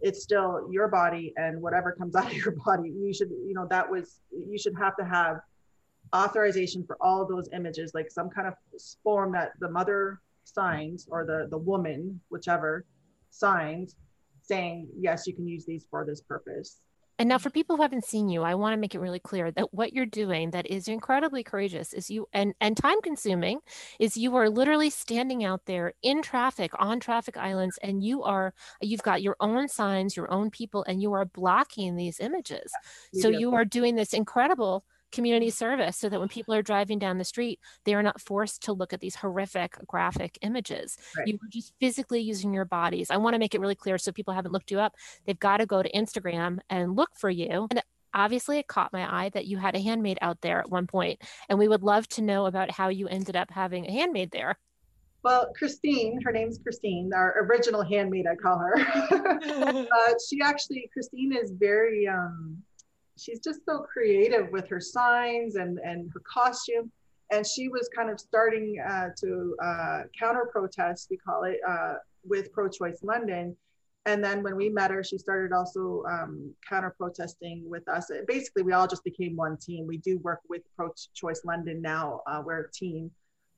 it's 0.00 0.22
still 0.22 0.68
your 0.70 0.88
body 0.88 1.32
and 1.36 1.60
whatever 1.60 1.92
comes 1.92 2.16
out 2.16 2.26
of 2.26 2.36
your 2.36 2.54
body. 2.64 2.90
You 2.90 3.12
should, 3.12 3.30
you 3.30 3.54
know, 3.54 3.66
that 3.70 3.88
was 3.88 4.20
you 4.30 4.58
should 4.58 4.74
have 4.78 4.96
to 4.96 5.04
have 5.04 5.40
authorization 6.14 6.84
for 6.84 6.96
all 7.00 7.26
those 7.26 7.48
images, 7.54 7.92
like 7.94 8.10
some 8.10 8.28
kind 8.28 8.48
of 8.48 8.54
form 9.02 9.32
that 9.32 9.52
the 9.60 9.70
mother 9.70 10.20
signs 10.44 11.06
or 11.10 11.24
the 11.24 11.48
the 11.50 11.58
woman, 11.58 12.20
whichever, 12.30 12.84
signs, 13.30 13.96
saying 14.42 14.88
yes, 14.98 15.26
you 15.26 15.34
can 15.34 15.46
use 15.46 15.64
these 15.64 15.86
for 15.90 16.04
this 16.04 16.20
purpose. 16.20 16.80
And 17.22 17.28
now, 17.28 17.36
mm-hmm. 17.36 17.42
for 17.44 17.50
people 17.50 17.76
who 17.76 17.82
haven't 17.82 18.04
seen 18.04 18.28
you, 18.28 18.42
I 18.42 18.56
want 18.56 18.72
to 18.72 18.76
make 18.76 18.96
it 18.96 18.98
really 18.98 19.20
clear 19.20 19.52
that 19.52 19.72
what 19.72 19.92
you're 19.92 20.06
doing 20.06 20.50
that 20.50 20.66
is 20.66 20.88
incredibly 20.88 21.44
courageous 21.44 21.92
is 21.92 22.10
you 22.10 22.26
and 22.32 22.52
and 22.60 22.76
time 22.76 23.00
consuming 23.00 23.60
is 24.00 24.16
you 24.16 24.34
are 24.34 24.50
literally 24.50 24.90
standing 24.90 25.44
out 25.44 25.66
there 25.66 25.94
in 26.02 26.20
traffic 26.20 26.72
on 26.80 26.98
traffic 26.98 27.36
islands 27.36 27.78
and 27.80 28.02
you 28.02 28.24
are 28.24 28.54
you've 28.80 29.04
got 29.04 29.22
your 29.22 29.36
own 29.38 29.68
signs, 29.68 30.16
your 30.16 30.32
own 30.32 30.50
people, 30.50 30.84
and 30.88 31.00
you 31.00 31.12
are 31.12 31.24
blocking 31.24 31.94
these 31.94 32.18
images. 32.18 32.72
So 33.14 33.28
you 33.28 33.54
are 33.54 33.64
doing 33.64 33.94
this 33.94 34.14
incredible 34.14 34.84
community 35.12 35.50
service 35.50 35.96
so 35.96 36.08
that 36.08 36.18
when 36.18 36.28
people 36.28 36.54
are 36.54 36.62
driving 36.62 36.98
down 36.98 37.18
the 37.18 37.24
street, 37.24 37.60
they 37.84 37.94
are 37.94 38.02
not 38.02 38.20
forced 38.20 38.62
to 38.64 38.72
look 38.72 38.92
at 38.92 39.00
these 39.00 39.14
horrific 39.14 39.76
graphic 39.86 40.38
images. 40.42 40.96
Right. 41.16 41.28
You 41.28 41.34
are 41.34 41.48
just 41.50 41.72
physically 41.80 42.20
using 42.20 42.52
your 42.52 42.64
bodies. 42.64 43.10
I 43.10 43.16
want 43.18 43.34
to 43.34 43.38
make 43.38 43.54
it 43.54 43.60
really 43.60 43.74
clear 43.74 43.98
so 43.98 44.12
people 44.12 44.34
haven't 44.34 44.52
looked 44.52 44.70
you 44.70 44.80
up. 44.80 44.94
They've 45.26 45.38
got 45.38 45.58
to 45.58 45.66
go 45.66 45.82
to 45.82 45.92
Instagram 45.92 46.58
and 46.70 46.96
look 46.96 47.10
for 47.14 47.30
you. 47.30 47.68
And 47.70 47.82
obviously 48.14 48.58
it 48.58 48.66
caught 48.66 48.92
my 48.92 49.24
eye 49.24 49.30
that 49.30 49.46
you 49.46 49.58
had 49.58 49.74
a 49.74 49.80
handmaid 49.80 50.18
out 50.22 50.40
there 50.40 50.60
at 50.60 50.70
one 50.70 50.86
point, 50.86 51.20
and 51.48 51.58
we 51.58 51.68
would 51.68 51.82
love 51.82 52.08
to 52.08 52.22
know 52.22 52.46
about 52.46 52.70
how 52.70 52.88
you 52.88 53.08
ended 53.08 53.36
up 53.36 53.50
having 53.50 53.86
a 53.86 53.92
handmaid 53.92 54.30
there. 54.30 54.58
Well, 55.24 55.52
Christine, 55.56 56.20
her 56.22 56.32
name's 56.32 56.58
Christine, 56.58 57.12
our 57.14 57.46
original 57.46 57.82
handmaid, 57.82 58.26
I 58.26 58.34
call 58.34 58.58
her. 58.58 58.74
uh, 58.80 60.14
she 60.28 60.40
actually, 60.42 60.90
Christine 60.92 61.32
is 61.32 61.52
very, 61.52 62.08
um, 62.08 62.60
she's 63.22 63.40
just 63.40 63.60
so 63.64 63.80
creative 63.80 64.50
with 64.50 64.68
her 64.68 64.80
signs 64.80 65.56
and, 65.56 65.78
and 65.78 66.10
her 66.12 66.20
costume. 66.20 66.90
And 67.30 67.46
she 67.46 67.68
was 67.68 67.88
kind 67.96 68.10
of 68.10 68.20
starting 68.20 68.82
uh, 68.86 69.08
to 69.20 69.56
uh, 69.62 70.02
counter 70.18 70.48
protest, 70.52 71.08
we 71.10 71.16
call 71.16 71.44
it, 71.44 71.60
uh, 71.66 71.94
with 72.24 72.52
Pro 72.52 72.68
Choice 72.68 72.98
London. 73.02 73.56
And 74.04 74.22
then 74.22 74.42
when 74.42 74.56
we 74.56 74.68
met 74.68 74.90
her, 74.90 75.02
she 75.04 75.16
started 75.16 75.52
also 75.52 76.02
um, 76.10 76.52
counter 76.68 76.94
protesting 76.98 77.62
with 77.70 77.88
us. 77.88 78.10
Basically, 78.26 78.64
we 78.64 78.72
all 78.72 78.88
just 78.88 79.04
became 79.04 79.36
one 79.36 79.56
team. 79.56 79.86
We 79.86 79.98
do 79.98 80.18
work 80.18 80.40
with 80.48 80.62
Pro 80.76 80.92
Choice 81.14 81.42
London 81.44 81.80
now. 81.80 82.20
Uh, 82.26 82.42
we're 82.44 82.62
a 82.62 82.70
team 82.72 83.10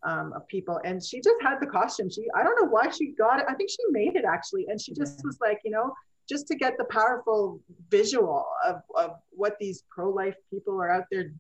um, 0.05 0.33
of 0.37 0.46
people. 0.48 0.81
And 0.85 1.03
she 1.03 1.20
just 1.20 1.40
had 1.42 1.59
the 1.61 1.66
costume. 1.66 2.11
She, 2.11 2.27
I 2.37 2.44
don't 2.44 2.61
know 2.62 2.68
why 2.68 2.90
she 2.90 3.12
got 3.12 3.40
it. 3.40 3.46
I 3.48 3.55
think 3.55 3.70
she 3.70 3.79
made 3.90 4.16
it 4.16 4.24
actually. 4.24 4.66
And 4.68 4.81
she 4.81 4.92
just 4.92 5.24
was 5.24 5.38
like, 5.40 5.61
you 5.64 5.70
know, 5.70 5.92
just 6.29 6.47
to 6.49 6.55
get 6.55 6.77
the 6.79 6.85
powerful 6.85 7.61
visual 7.91 8.47
of, 8.65 8.77
of 8.97 9.13
what 9.31 9.57
these 9.61 9.85
pro-life 9.91 10.37
people 10.51 10.75
are 10.81 10.91
out 10.91 11.05
there 11.11 11.33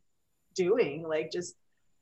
doing, 0.54 1.06
like 1.06 1.30
just, 1.32 1.56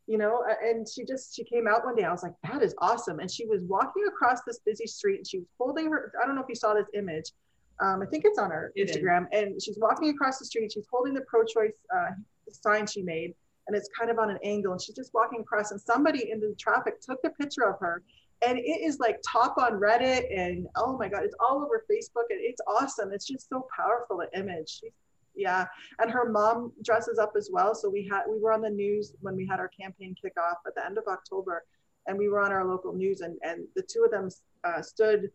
you 0.06 0.18
know, 0.18 0.42
and 0.62 0.86
she 0.88 1.04
just, 1.04 1.34
she 1.34 1.44
came 1.44 1.66
out 1.68 1.84
one 1.84 1.94
day. 1.94 2.04
I 2.04 2.10
was 2.10 2.22
like, 2.22 2.34
that 2.44 2.62
is 2.62 2.74
awesome. 2.78 3.20
And 3.20 3.30
she 3.30 3.46
was 3.46 3.62
walking 3.64 4.04
across 4.08 4.42
this 4.46 4.60
busy 4.64 4.86
street 4.86 5.18
and 5.18 5.26
she 5.26 5.38
was 5.38 5.46
holding 5.58 5.90
her, 5.90 6.12
I 6.22 6.26
don't 6.26 6.34
know 6.34 6.42
if 6.42 6.48
you 6.48 6.54
saw 6.54 6.74
this 6.74 6.88
image. 6.94 7.30
Um, 7.80 8.02
I 8.02 8.06
think 8.06 8.24
it's 8.26 8.38
on 8.38 8.50
her 8.50 8.72
It 8.74 8.90
is. 8.90 8.96
Instagram. 8.96 9.26
And 9.32 9.62
she's 9.62 9.78
walking 9.78 10.10
across 10.10 10.38
the 10.38 10.44
street. 10.44 10.72
She's 10.72 10.86
holding 10.90 11.14
the 11.14 11.22
pro-choice 11.22 11.72
uh, 11.94 12.10
sign 12.50 12.86
she 12.86 13.02
made 13.02 13.34
and 13.66 13.76
it's 13.76 13.88
kind 13.96 14.10
of 14.10 14.18
on 14.18 14.30
an 14.30 14.38
angle 14.44 14.72
and 14.72 14.80
she's 14.80 14.94
just 14.94 15.12
walking 15.14 15.40
across 15.40 15.70
and 15.70 15.80
somebody 15.80 16.30
in 16.30 16.40
the 16.40 16.54
traffic 16.58 17.00
took 17.00 17.20
the 17.22 17.30
picture 17.30 17.68
of 17.68 17.78
her 17.80 18.02
and 18.44 18.58
it 18.58 18.80
is 18.82 18.98
like 18.98 19.20
top 19.30 19.56
on 19.58 19.72
reddit 19.72 20.24
and 20.36 20.66
oh 20.76 20.96
my 20.98 21.08
god 21.08 21.22
it's 21.24 21.36
all 21.40 21.62
over 21.62 21.84
facebook 21.90 22.26
and 22.30 22.40
it's 22.40 22.60
awesome. 22.66 23.12
It's 23.12 23.26
just 23.26 23.48
so 23.48 23.66
powerful 23.74 24.20
an 24.20 24.28
image. 24.34 24.80
She's, 24.80 24.92
yeah 25.34 25.66
and 25.98 26.10
her 26.10 26.30
mom 26.30 26.72
dresses 26.84 27.18
up 27.18 27.32
as 27.36 27.48
well. 27.50 27.74
So 27.74 27.88
we 27.88 28.06
had 28.10 28.24
we 28.28 28.38
were 28.38 28.52
on 28.52 28.60
the 28.60 28.70
news 28.70 29.14
when 29.20 29.34
we 29.34 29.46
had 29.46 29.60
our 29.60 29.68
campaign 29.68 30.14
kickoff 30.22 30.56
at 30.66 30.74
the 30.74 30.84
end 30.84 30.98
of 30.98 31.04
october 31.06 31.64
and 32.06 32.18
we 32.18 32.28
were 32.28 32.40
on 32.40 32.52
our 32.52 32.66
local 32.66 32.92
news 32.92 33.20
and 33.20 33.38
and 33.42 33.64
the 33.76 33.82
two 33.82 34.04
of 34.04 34.10
them 34.10 34.28
uh, 34.64 34.82
stood 34.82 35.30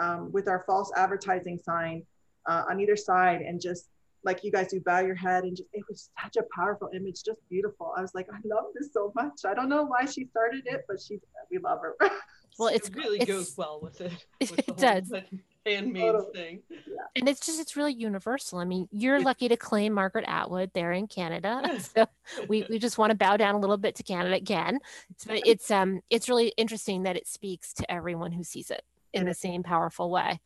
um, 0.00 0.30
with 0.32 0.48
our 0.48 0.64
false 0.66 0.92
advertising 0.96 1.58
sign 1.58 2.02
uh, 2.46 2.64
on 2.68 2.80
either 2.80 2.96
side 2.96 3.40
and 3.40 3.60
just 3.60 3.88
like 4.24 4.42
you 4.44 4.50
guys 4.50 4.68
do 4.68 4.80
bow 4.80 4.98
your 4.98 5.14
head 5.14 5.44
and 5.44 5.56
just 5.56 5.68
it 5.72 5.84
was 5.88 6.10
such 6.22 6.36
a 6.36 6.42
powerful 6.54 6.90
image 6.94 7.22
just 7.24 7.40
beautiful. 7.48 7.92
I 7.96 8.02
was 8.02 8.14
like 8.14 8.28
i 8.32 8.38
love 8.44 8.66
this 8.74 8.92
so 8.92 9.12
much. 9.14 9.40
I 9.46 9.54
don't 9.54 9.68
know 9.68 9.84
why 9.84 10.04
she 10.04 10.26
started 10.26 10.64
it 10.66 10.84
but 10.88 11.00
she 11.00 11.18
we 11.50 11.58
love 11.58 11.80
her 11.80 11.96
Well, 12.58 12.68
it's 12.68 12.88
it 12.88 12.96
really 12.96 13.18
it's, 13.18 13.30
goes 13.30 13.54
well 13.56 13.80
with 13.80 14.00
it. 14.00 14.12
It 14.40 14.50
With 14.50 14.66
the 14.66 14.72
does. 14.72 15.12
handmaid 15.64 16.02
Totally. 16.12 16.32
thing. 16.32 16.62
and 17.16 17.28
it's 17.28 17.44
just 17.44 17.60
it's 17.60 17.76
really 17.76 17.92
universal. 17.92 18.58
I 18.58 18.64
mean, 18.64 18.88
you're 18.90 19.20
lucky 19.20 19.48
to 19.48 19.56
claim 19.56 19.92
Margaret 19.92 20.24
Atwood 20.26 20.70
there 20.74 20.92
in 20.92 21.06
Canada. 21.06 21.62
So 21.94 22.06
we, 22.48 22.66
we 22.68 22.78
just 22.78 22.98
want 22.98 23.10
to 23.10 23.16
bow 23.16 23.36
down 23.36 23.54
a 23.54 23.58
little 23.58 23.76
bit 23.78 23.94
to 23.96 24.02
Canada 24.02 24.34
again. 24.34 24.80
So 25.16 25.30
it's 25.46 25.70
um 25.70 26.00
it's 26.10 26.28
really 26.28 26.52
interesting 26.56 27.04
that 27.04 27.16
it 27.16 27.26
speaks 27.26 27.72
to 27.74 27.90
everyone 27.90 28.32
who 28.32 28.42
sees 28.44 28.70
it 28.70 28.82
in 29.12 29.24
the 29.24 29.34
same 29.34 29.62
powerful 29.62 30.10
way. 30.10 30.40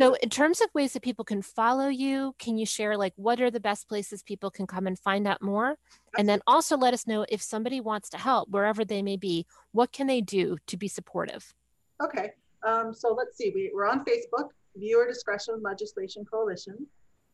So 0.00 0.14
in 0.14 0.30
terms 0.30 0.60
of 0.60 0.68
ways 0.74 0.92
that 0.94 1.02
people 1.02 1.24
can 1.24 1.42
follow 1.42 1.88
you, 1.88 2.34
can 2.38 2.56
you 2.56 2.66
share 2.66 2.96
like 2.96 3.12
what 3.16 3.40
are 3.40 3.50
the 3.50 3.60
best 3.60 3.88
places 3.88 4.22
people 4.22 4.50
can 4.50 4.66
come 4.66 4.86
and 4.86 4.98
find 4.98 5.26
out 5.26 5.42
more? 5.42 5.76
And 6.18 6.28
then 6.28 6.40
also 6.46 6.76
let 6.76 6.94
us 6.94 7.06
know 7.06 7.26
if 7.28 7.42
somebody 7.42 7.80
wants 7.80 8.08
to 8.10 8.18
help 8.18 8.48
wherever 8.48 8.84
they 8.84 9.02
may 9.02 9.16
be, 9.16 9.46
what 9.72 9.92
can 9.92 10.06
they 10.06 10.20
do 10.20 10.56
to 10.66 10.76
be 10.76 10.88
supportive? 10.88 11.54
Okay, 12.02 12.30
um, 12.66 12.94
so 12.94 13.14
let's 13.14 13.36
see. 13.36 13.52
We, 13.54 13.70
we're 13.74 13.86
on 13.86 14.04
Facebook, 14.04 14.48
Viewer 14.76 15.06
Discretion 15.06 15.60
Legislation 15.62 16.24
Coalition. 16.24 16.86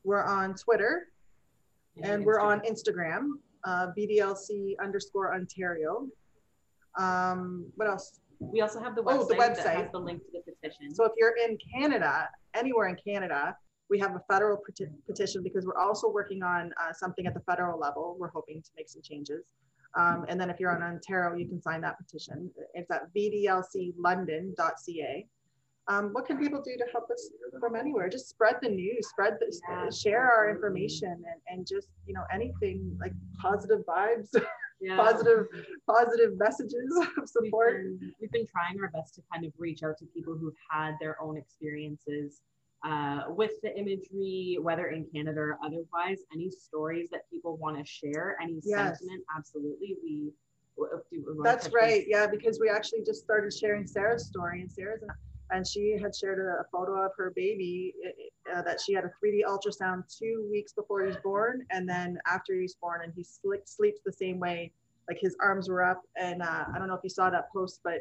We're 0.05 0.24
on 0.24 0.55
Twitter, 0.55 1.09
and 2.02 2.24
we're 2.24 2.40
on 2.40 2.61
Instagram, 2.61 3.31
uh, 3.64 3.88
VDLC 3.96 4.74
underscore 4.83 5.35
Ontario. 5.35 6.07
Um, 6.98 7.66
what 7.76 7.88
else? 7.88 8.20
We 8.40 8.61
also 8.61 8.81
have 8.81 8.94
the 8.94 9.03
Oh, 9.03 9.27
website, 9.27 9.57
the 9.57 9.62
that 9.62 9.77
has 9.77 9.90
the 9.92 9.99
link 9.99 10.22
to 10.22 10.29
the 10.33 10.42
petition. 10.53 10.94
So 10.94 11.05
if 11.05 11.12
you're 11.16 11.35
in 11.49 11.59
Canada, 11.75 12.29
anywhere 12.55 12.88
in 12.88 12.96
Canada, 12.96 13.57
we 13.88 13.99
have 13.99 14.14
a 14.14 14.20
federal 14.31 14.59
peti- 14.66 14.90
petition 15.07 15.42
because 15.42 15.64
we're 15.64 15.79
also 15.79 16.11
working 16.11 16.42
on 16.42 16.72
uh, 16.81 16.92
something 16.92 17.27
at 17.27 17.35
the 17.35 17.40
federal 17.40 17.79
level. 17.79 18.16
We're 18.18 18.31
hoping 18.31 18.62
to 18.62 18.70
make 18.77 18.88
some 18.88 19.03
changes. 19.03 19.44
Um, 19.96 20.27
and 20.29 20.40
then 20.40 20.51
if 20.51 20.61
you're 20.61 20.75
on 20.75 20.83
Ontario, 20.83 21.37
you 21.37 21.49
can 21.49 21.61
sign 21.62 21.81
that 21.83 21.96
petition. 21.99 22.51
It's 22.75 22.90
at 22.90 23.03
vdlclondon.ca. 23.16 25.27
Um, 25.88 26.09
what 26.12 26.27
can 26.27 26.37
people 26.38 26.61
do 26.61 26.77
to 26.77 26.85
help 26.90 27.09
us 27.11 27.31
from 27.61 27.77
anywhere? 27.77 28.09
Just 28.09 28.29
spread 28.29 28.57
the 28.61 28.68
news, 28.68 29.09
spread 29.09 29.35
the, 29.38 29.57
Yeah, 29.70 29.88
share 29.90 30.29
our 30.29 30.51
information 30.51 31.12
and, 31.12 31.40
and 31.49 31.64
just, 31.66 31.88
you 32.07 32.14
know, 32.14 32.25
anything 32.35 32.96
like 33.01 33.12
positive 33.40 33.85
vibes, 33.87 34.31
Yeah. 34.80 34.96
positive, 34.96 35.46
positive 35.88 36.36
messages 36.38 36.74
of 37.00 37.08
We've 37.16 37.28
support. 37.28 37.82
been, 37.82 38.12
we've 38.20 38.30
been 38.32 38.46
trying 38.46 38.78
our 38.82 38.90
best 38.90 39.14
to 39.16 39.22
kind 39.32 39.44
of 39.44 39.52
reach 39.58 39.82
out 39.82 39.96
to 39.98 40.04
people 40.06 40.36
who've 40.36 40.54
had 40.70 40.94
their 41.00 41.20
own 41.22 41.36
experiences 41.36 42.40
uh, 42.84 43.22
with 43.28 43.52
the 43.62 43.76
imagery, 43.76 44.58
whether 44.60 44.88
in 44.88 45.06
Canada 45.12 45.40
or 45.40 45.58
otherwise. 45.64 46.20
Any 46.32 46.50
stories 46.50 47.08
that 47.10 47.22
people 47.30 47.56
want 47.56 47.78
to 47.78 47.84
share, 47.84 48.36
any 48.42 48.60
Yes. 48.64 48.98
sentiment, 48.98 49.24
absolutely. 49.36 49.96
We 50.02 50.32
w- 50.76 51.02
do. 51.10 51.24
we 51.38 51.42
That's 51.42 51.72
right. 51.72 52.00
base? 52.02 52.06
Yeah, 52.08 52.26
because 52.26 52.60
we 52.60 52.68
actually 52.68 53.02
just 53.02 53.22
started 53.22 53.52
sharing 53.52 53.86
Sarah's 53.86 54.26
story, 54.26 54.60
and 54.60 54.70
Sarah's 54.70 55.02
and 55.50 55.66
she 55.66 55.96
had 56.00 56.14
shared 56.14 56.38
a, 56.38 56.64
photo 56.72 57.04
of 57.04 57.12
her 57.16 57.32
baby 57.35 57.94
uh, 58.54 58.62
that 58.62 58.80
she 58.80 58.92
had 58.92 59.04
a 59.04 59.11
3D 59.24 59.40
ultrasound 59.48 60.02
two 60.18 60.46
weeks 60.50 60.72
before 60.72 61.00
he 61.00 61.06
was 61.06 61.16
born, 61.22 61.64
and 61.70 61.88
then 61.88 62.18
after 62.26 62.54
he 62.54 62.62
was 62.62 62.74
born, 62.80 63.00
and 63.04 63.12
he 63.14 63.22
sli- 63.22 63.66
sleeps 63.66 64.00
the 64.04 64.12
same 64.12 64.38
way, 64.38 64.72
like 65.09 65.18
his 65.20 65.37
arms 65.40 65.68
were 65.68 65.85
up. 65.85 66.02
And 66.16 66.42
uh, 66.42 66.64
I 66.74 66.78
don't 66.78 66.88
know 66.88 66.94
if 66.94 67.04
you 67.04 67.11
saw 67.11 67.30
that 67.30 67.50
post, 67.52 67.80
but 67.85 68.00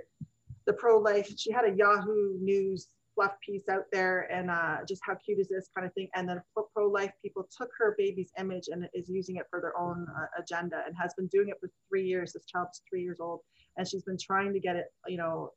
the 0.65 0.73
pro-life, 0.73 1.29
she 1.37 1.51
had 1.51 1.65
a 1.65 1.75
Yahoo 1.75 2.37
News 2.39 2.87
fluff 3.13 3.33
piece 3.45 3.69
out 3.69 3.85
there, 3.93 4.21
and 4.31 4.49
uh, 4.49 4.77
just 4.87 5.01
how 5.05 5.15
cute 5.15 5.39
is 5.39 5.47
this 5.47 5.69
kind 5.75 5.87
of 5.87 5.93
thing. 5.93 6.09
And 6.15 6.27
then 6.27 6.41
pro- 6.53 6.67
pro-life 6.73 7.11
people 7.21 7.47
took 7.55 7.69
her 7.77 7.95
baby's 7.97 8.31
image 8.39 8.69
and 8.69 8.89
is 8.93 9.07
using 9.07 9.35
it 9.37 9.45
for 9.49 9.61
their 9.61 9.77
own 9.79 10.07
uh, 10.17 10.25
agenda, 10.41 10.83
and 10.85 10.95
has 10.99 11.13
been 11.13 11.27
doing 11.27 11.49
it 11.49 11.57
for 11.59 11.69
three 11.87 12.05
years. 12.05 12.33
This 12.33 12.45
child's 12.45 12.81
three 12.89 13.03
years 13.03 13.19
old 13.19 13.41
and 13.77 13.87
she's 13.87 14.03
been 14.03 14.17
trying 14.17 14.53
to 14.53 14.59
get 14.59 14.75
it, 14.75 14.93
you 15.07 15.17
know, 15.17 15.51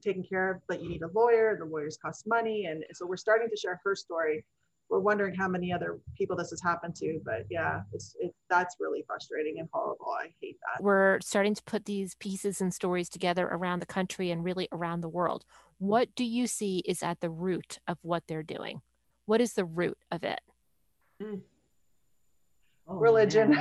taken 0.00 0.22
care 0.22 0.50
of, 0.50 0.60
but 0.68 0.82
you 0.82 0.88
need 0.88 1.02
a 1.02 1.08
lawyer, 1.14 1.56
the 1.58 1.64
lawyers 1.64 1.96
cost 1.96 2.26
money. 2.26 2.66
And 2.66 2.84
so 2.92 3.06
we're 3.06 3.16
starting 3.16 3.48
to 3.48 3.56
share 3.56 3.80
her 3.84 3.94
story. 3.94 4.44
We're 4.88 5.00
wondering 5.00 5.34
how 5.34 5.48
many 5.48 5.72
other 5.72 6.00
people 6.18 6.36
this 6.36 6.50
has 6.50 6.60
happened 6.60 6.94
to, 6.96 7.18
but 7.24 7.46
yeah, 7.48 7.80
it's, 7.92 8.14
it, 8.20 8.34
that's 8.50 8.76
really 8.78 9.02
frustrating 9.06 9.58
and 9.58 9.68
horrible. 9.72 10.14
I 10.20 10.34
hate 10.40 10.58
that. 10.60 10.82
We're 10.82 11.18
starting 11.20 11.54
to 11.54 11.62
put 11.62 11.86
these 11.86 12.14
pieces 12.16 12.60
and 12.60 12.74
stories 12.74 13.08
together 13.08 13.46
around 13.46 13.80
the 13.80 13.86
country 13.86 14.30
and 14.30 14.44
really 14.44 14.68
around 14.70 15.00
the 15.00 15.08
world. 15.08 15.44
What 15.78 16.14
do 16.14 16.24
you 16.24 16.46
see 16.46 16.82
is 16.84 17.02
at 17.02 17.20
the 17.20 17.30
root 17.30 17.78
of 17.88 17.98
what 18.02 18.24
they're 18.28 18.42
doing? 18.42 18.82
What 19.24 19.40
is 19.40 19.54
the 19.54 19.64
root 19.64 19.96
of 20.10 20.24
it? 20.24 20.40
Mm. 21.22 21.40
Oh, 22.86 22.96
Religion. 22.96 23.56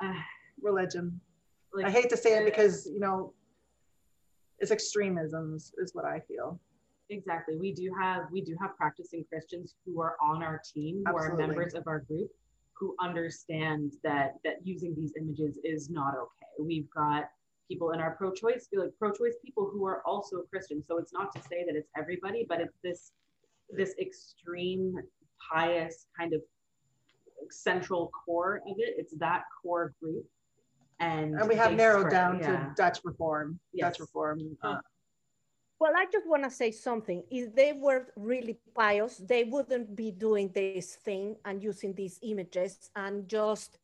Religion. 0.60 1.20
like, 1.72 1.86
I 1.86 1.90
hate 1.90 2.10
to 2.10 2.16
say 2.16 2.38
it 2.38 2.44
because, 2.44 2.86
you 2.86 2.98
know, 2.98 3.34
it's 4.58 4.70
extremisms 4.70 5.72
is 5.78 5.94
what 5.94 6.04
I 6.04 6.20
feel. 6.20 6.58
Exactly. 7.10 7.56
We 7.56 7.72
do 7.72 7.90
have 8.00 8.24
we 8.32 8.40
do 8.40 8.56
have 8.60 8.76
practicing 8.76 9.24
Christians 9.28 9.76
who 9.84 10.00
are 10.00 10.16
on 10.20 10.42
our 10.42 10.60
team, 10.74 11.02
who 11.06 11.14
Absolutely. 11.14 11.44
are 11.44 11.46
members 11.46 11.74
of 11.74 11.86
our 11.86 12.00
group, 12.00 12.30
who 12.72 12.96
understand 13.00 13.92
that 14.02 14.34
that 14.44 14.56
using 14.64 14.94
these 14.94 15.12
images 15.18 15.58
is 15.62 15.88
not 15.88 16.14
okay. 16.14 16.50
We've 16.58 16.90
got 16.90 17.30
people 17.68 17.90
in 17.92 18.00
our 18.00 18.12
pro-choice, 18.12 18.68
feel 18.70 18.82
like 18.82 18.92
pro-choice 18.98 19.34
people 19.44 19.68
who 19.72 19.86
are 19.86 20.02
also 20.06 20.42
Christian. 20.50 20.82
So 20.86 20.98
it's 20.98 21.12
not 21.12 21.32
to 21.34 21.40
say 21.42 21.64
that 21.66 21.76
it's 21.76 21.90
everybody, 21.96 22.44
but 22.48 22.60
it's 22.60 22.78
this 22.82 23.12
this 23.70 23.94
extreme 24.00 24.96
pious 25.52 26.06
kind 26.18 26.32
of 26.32 26.40
central 27.50 28.10
core 28.10 28.62
of 28.66 28.76
it. 28.78 28.94
It's 28.98 29.14
that 29.18 29.42
core 29.62 29.94
group. 30.02 30.26
And, 30.98 31.34
And 31.38 31.48
we 31.48 31.54
have 31.56 31.72
narrowed 31.74 32.08
spread- 32.08 32.12
down 32.12 32.38
yeah. 32.40 32.46
to 32.68 32.74
Dutch 32.76 32.98
reform, 33.04 33.60
Dutch 33.78 34.00
reform. 34.00 34.56
Uh, 34.62 34.80
Well, 35.78 35.92
I 35.94 36.06
just 36.10 36.26
want 36.26 36.42
to 36.44 36.50
say 36.50 36.70
something. 36.72 37.22
If 37.30 37.54
they 37.54 37.74
were 37.74 38.08
really 38.16 38.56
pious, 38.74 39.18
they 39.18 39.44
wouldn't 39.44 39.94
be 39.94 40.10
doing 40.10 40.48
this 40.54 40.96
thing 40.96 41.36
and 41.44 41.62
using 41.62 41.92
these 41.92 42.18
images 42.22 42.90
and 42.96 43.28
just 43.28 43.78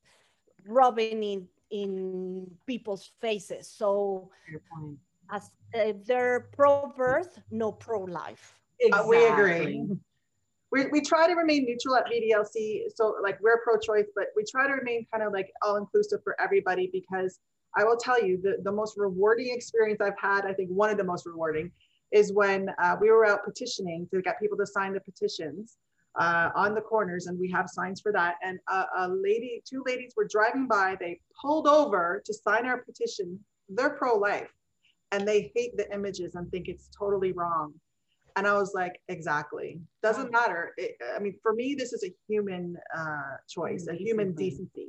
rubbing 0.66 1.22
in 1.22 1.48
in 1.70 2.50
people's 2.66 3.12
faces. 3.20 3.66
So, 3.68 4.30
Fair 4.46 4.60
as 5.30 5.50
uh, 5.74 5.92
they're 6.06 6.48
pro-birth, 6.52 7.40
no 7.50 7.72
pro-life. 7.72 8.60
Uh, 8.92 9.04
we 9.08 9.24
agree. 9.26 9.88
We, 10.72 10.86
we 10.86 11.02
try 11.02 11.26
to 11.28 11.34
remain 11.34 11.66
neutral 11.66 11.96
at 11.96 12.06
VDLC. 12.06 12.84
So 12.96 13.16
like 13.22 13.38
we're 13.42 13.60
pro-choice, 13.62 14.06
but 14.16 14.28
we 14.34 14.42
try 14.50 14.66
to 14.66 14.72
remain 14.72 15.06
kind 15.12 15.22
of 15.22 15.32
like 15.32 15.52
all 15.62 15.76
inclusive 15.76 16.20
for 16.24 16.34
everybody 16.40 16.90
because 16.92 17.38
I 17.76 17.84
will 17.84 17.96
tell 17.96 18.22
you 18.22 18.40
the, 18.42 18.56
the 18.64 18.72
most 18.72 18.94
rewarding 18.96 19.52
experience 19.54 20.00
I've 20.00 20.18
had, 20.20 20.46
I 20.46 20.54
think 20.54 20.70
one 20.70 20.90
of 20.90 20.96
the 20.96 21.04
most 21.04 21.26
rewarding 21.26 21.70
is 22.10 22.32
when 22.32 22.68
uh, 22.78 22.96
we 23.00 23.10
were 23.10 23.26
out 23.26 23.44
petitioning 23.44 24.08
to 24.12 24.20
get 24.22 24.40
people 24.40 24.56
to 24.58 24.66
sign 24.66 24.92
the 24.92 25.00
petitions 25.00 25.76
uh, 26.18 26.50
on 26.54 26.74
the 26.74 26.80
corners 26.80 27.26
and 27.26 27.38
we 27.38 27.50
have 27.50 27.68
signs 27.68 28.00
for 28.00 28.12
that. 28.12 28.36
And 28.42 28.58
a, 28.68 28.84
a 28.98 29.08
lady, 29.08 29.62
two 29.68 29.82
ladies 29.86 30.12
were 30.16 30.26
driving 30.28 30.66
by, 30.66 30.96
they 31.00 31.20
pulled 31.40 31.66
over 31.66 32.22
to 32.24 32.34
sign 32.34 32.66
our 32.66 32.78
petition. 32.78 33.38
They're 33.68 33.90
pro-life 33.90 34.52
and 35.10 35.26
they 35.26 35.52
hate 35.54 35.76
the 35.76 35.92
images 35.92 36.34
and 36.34 36.50
think 36.50 36.68
it's 36.68 36.88
totally 36.98 37.32
wrong. 37.32 37.74
And 38.36 38.46
I 38.46 38.54
was 38.54 38.72
like, 38.74 39.00
exactly. 39.08 39.80
Doesn't 40.02 40.32
matter. 40.32 40.72
It, 40.76 40.96
I 41.14 41.18
mean, 41.18 41.36
for 41.42 41.54
me, 41.54 41.74
this 41.78 41.92
is 41.92 42.04
a 42.04 42.12
human 42.28 42.76
uh, 42.96 43.36
choice, 43.48 43.86
a 43.88 43.94
human 43.94 44.34
Decency. 44.34 44.88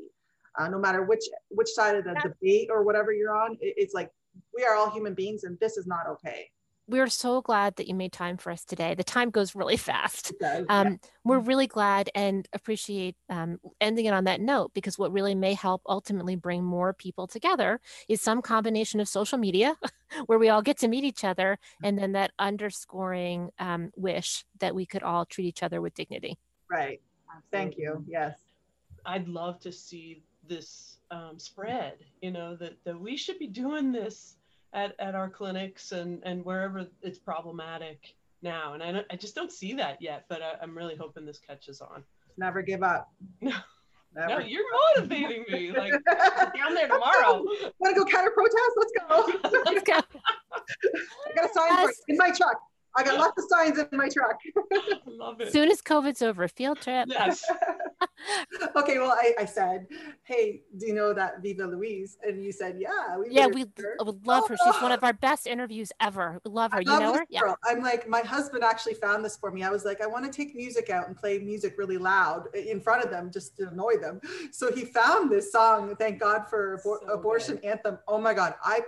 Uh, 0.58 0.68
no 0.68 0.78
matter 0.78 1.04
which 1.04 1.24
which 1.50 1.70
side 1.70 1.96
of 1.96 2.04
the 2.04 2.14
debate 2.22 2.70
or 2.72 2.84
whatever 2.84 3.12
you're 3.12 3.36
on, 3.36 3.54
it, 3.60 3.74
it's 3.76 3.96
like 3.96 4.12
we 4.56 4.64
are 4.64 4.76
all 4.76 4.90
human 4.92 5.16
beings, 5.16 5.44
and 5.46 5.58
this 5.60 5.78
is 5.78 5.88
not 5.88 6.08
okay. 6.08 6.50
We're 6.88 7.08
so 7.08 7.42
glad 7.42 7.78
that 7.78 7.88
you 7.88 7.96
made 7.96 8.12
time 8.12 8.38
for 8.38 8.52
us 8.52 8.66
today. 8.66 8.94
The 8.94 9.04
time 9.04 9.30
goes 9.30 9.56
really 9.56 9.78
fast. 9.90 10.34
Does, 10.40 10.66
Um, 10.70 11.00
We're 11.24 11.40
really 11.40 11.68
glad 11.68 12.10
and 12.14 12.48
appreciate 12.54 13.16
um, 13.30 13.60
ending 13.80 14.06
it 14.06 14.14
on 14.14 14.26
that 14.26 14.42
note 14.42 14.74
because 14.74 15.00
what 15.00 15.12
really 15.12 15.36
may 15.36 15.54
help 15.54 15.82
ultimately 15.88 16.36
bring 16.36 16.64
more 16.64 16.94
people 16.94 17.28
together 17.28 17.80
is 18.10 18.22
some 18.22 18.42
combination 18.42 19.00
of 19.00 19.08
social 19.08 19.38
media 19.38 19.76
where 20.26 20.40
we 20.40 20.50
all 20.50 20.62
get 20.62 20.78
to 20.80 20.88
meet 20.88 21.04
each 21.04 21.24
other 21.24 21.58
and 21.84 21.98
then 21.98 22.12
that 22.14 22.32
underscoring 22.40 23.50
um, 23.60 23.92
wish 23.96 24.46
that 24.60 24.76
we 24.76 24.86
could 24.86 25.04
all 25.04 25.26
treat 25.26 25.46
each 25.46 25.64
other 25.64 25.82
with 25.82 25.94
dignity. 25.94 26.38
right. 26.70 27.00
Thank 27.52 27.78
you. 27.78 28.04
Yes. 28.08 28.40
I'd 29.06 29.28
love 29.28 29.60
to 29.62 29.72
see 29.72 30.24
this 30.48 30.98
um, 31.12 31.38
spread. 31.38 31.96
You 32.22 32.32
know 32.32 32.56
that 32.58 32.74
that 32.84 33.00
we 33.00 33.18
should 33.18 33.40
be 33.40 33.48
doing 33.48 33.92
this 33.92 34.38
at, 34.74 34.96
at 35.00 35.16
our 35.16 35.30
clinics 35.30 35.92
and 35.92 36.22
and 36.24 36.44
wherever 36.44 36.86
it's 37.02 37.20
problematic 37.20 38.16
now. 38.42 38.74
And 38.74 38.84
I 38.84 38.92
don't, 38.92 39.06
I 39.10 39.16
just 39.16 39.36
don't 39.36 39.52
see 39.52 39.74
that 39.74 40.02
yet. 40.02 40.26
But 40.30 40.42
I, 40.42 40.56
I'm 40.62 40.78
really 40.78 40.96
hoping 40.96 41.26
this 41.26 41.40
catches 41.40 41.82
on. 41.82 42.04
Never 42.38 42.62
give 42.62 42.84
up. 42.84 43.12
No. 43.42 43.54
Never. 44.16 44.30
No, 44.30 44.40
you're 44.40 44.64
motivating 44.96 45.46
me. 45.50 45.72
Like 45.72 45.92
down 46.56 46.76
there 46.76 46.88
tomorrow. 46.88 47.44
Want 47.80 47.96
to 47.96 48.04
go 48.04 48.06
counter 48.06 48.32
protest? 48.32 48.72
Let's 48.78 48.92
go. 49.00 49.50
Let's 49.66 49.84
go. 49.84 49.94
I 50.54 51.36
got 51.36 51.50
a 51.50 51.54
sign 51.54 51.84
for 51.84 51.90
it 51.90 51.96
in 52.10 52.18
my 52.18 52.30
truck. 52.30 52.60
I 52.96 53.04
got 53.04 53.18
lots 53.18 53.42
of 53.42 53.50
signs 53.50 53.80
in 53.80 53.88
my 53.98 54.08
truck. 54.08 54.40
Love 55.08 55.42
it. 55.42 55.52
Soon 55.52 55.70
as 55.70 55.82
COVID's 55.82 56.22
over, 56.22 56.48
field 56.48 56.80
trip. 56.80 57.08
Yes. 57.10 57.44
okay, 58.76 59.00
well, 59.00 59.12
I, 59.12 59.34
I 59.40 59.46
said, 59.46 59.88
hey, 60.24 60.62
do 60.78 60.88
you 60.88 60.94
know 60.94 61.14
that 61.14 61.42
Viva 61.42 61.68
Ruiz? 61.68 62.18
And 62.24 62.44
you 62.44 62.52
said, 62.52 62.78
yeah. 62.80 63.18
We 63.18 63.28
Yeah, 63.32 63.48
we 63.48 63.66
her." 63.78 63.98
I 64.00 64.04
would 64.04 64.26
love 64.28 64.48
her. 64.48 64.56
She's 64.64 64.82
one 64.82 64.92
of 64.92 65.00
oh. 65.04 65.08
our 65.08 65.14
best 65.14 65.48
interviews 65.48 65.92
ever. 66.00 66.40
We 66.46 66.52
love 66.52 66.72
her. 66.72 66.80
I 66.80 66.82
You 66.82 66.92
love 66.92 67.02
know 67.02 67.12
this 67.12 67.20
her? 67.20 67.28
Yeah. 67.30 67.54
I'm 67.66 67.82
like, 67.82 68.08
my 68.08 68.22
husband 68.22 68.64
actually 68.64 68.96
found 68.96 69.26
this 69.26 69.38
for 69.38 69.52
me. 69.52 69.64
I 69.64 69.70
was 69.70 69.86
like, 69.86 70.02
I 70.02 70.08
want 70.08 70.26
to 70.26 70.32
take 70.32 70.56
music 70.56 70.90
out 70.90 71.08
and 71.08 71.18
play 71.18 71.40
music 71.40 71.76
really 71.78 71.98
loud 71.98 72.48
in 72.56 72.80
front 72.80 73.04
of 73.04 73.10
them 73.10 73.32
just 73.32 73.58
to 73.58 73.70
annoy 73.70 73.98
them. 73.98 74.22
So 74.52 74.72
he 74.72 74.86
found 74.86 75.32
this 75.32 75.52
song, 75.52 75.96
Thank 75.96 76.20
God 76.20 76.48
for 76.50 76.78
abor- 76.78 77.00
So 77.08 77.14
Abortion 77.14 77.60
Anthem. 77.64 77.98
Oh 78.08 78.20
my 78.20 78.34
God. 78.34 78.56
I 78.64 78.82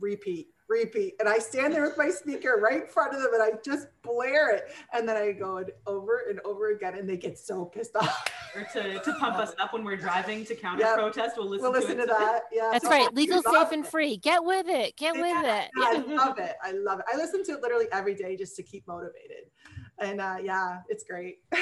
repeat, 0.00 0.48
repeat. 0.68 1.14
And 1.18 1.28
I 1.28 1.38
stand 1.38 1.72
there 1.72 1.82
with 1.82 1.96
my 1.96 2.10
speaker 2.10 2.58
right 2.62 2.82
in 2.82 2.86
front 2.88 3.14
of 3.14 3.22
them 3.22 3.32
and 3.34 3.42
I 3.42 3.50
just 3.64 3.88
blare 4.02 4.54
it. 4.54 4.64
And 4.92 5.08
then 5.08 5.16
I 5.16 5.32
go 5.32 5.58
it 5.58 5.78
over 5.86 6.24
and 6.28 6.40
over 6.44 6.70
again 6.70 6.96
and 6.96 7.08
they 7.08 7.16
get 7.16 7.38
so 7.38 7.64
pissed 7.64 7.96
off. 7.96 8.26
Or 8.54 8.64
to, 8.74 8.98
to 9.00 9.12
pump 9.14 9.36
us 9.36 9.54
up 9.58 9.72
when 9.72 9.84
we're 9.84 9.96
driving 9.96 10.44
to 10.46 10.54
counter 10.54 10.84
Yep. 10.84 10.94
protest, 10.96 11.36
we'll 11.36 11.48
listen, 11.48 11.62
we'll 11.62 11.72
listen 11.72 11.96
to, 11.98 12.06
to 12.06 12.12
it. 12.12 12.18
that. 12.18 12.42
Yeah. 12.52 12.68
That's 12.72 12.84
So 12.84 12.90
right. 12.90 13.12
Legal, 13.14 13.42
safe, 13.42 13.72
and 13.72 13.86
free. 13.86 14.16
Get 14.18 14.44
with 14.44 14.68
it. 14.68 14.96
Get 14.96 15.14
with 15.14 15.24
it. 15.24 15.70
yeah, 15.76 15.86
I 15.86 15.98
love 16.06 16.38
it. 16.38 16.54
I 16.62 16.72
love 16.72 17.00
it. 17.00 17.06
I 17.12 17.16
listen 17.16 17.44
to 17.44 17.52
it 17.52 17.62
literally 17.62 17.86
every 17.92 18.14
day 18.14 18.36
just 18.36 18.56
to 18.56 18.62
keep 18.62 18.86
motivated. 18.86 19.50
And 19.98 20.20
uh, 20.20 20.36
yeah, 20.42 20.78
it's 20.88 21.04
great. 21.04 21.36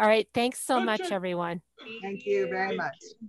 All 0.00 0.06
right. 0.06 0.28
Thanks 0.32 0.60
so 0.60 0.80
much, 0.80 1.00
everyone. 1.10 1.60
Thank 2.02 2.24
you 2.24 2.48
very 2.48 2.76
much. 2.76 2.94
you. 3.20 3.28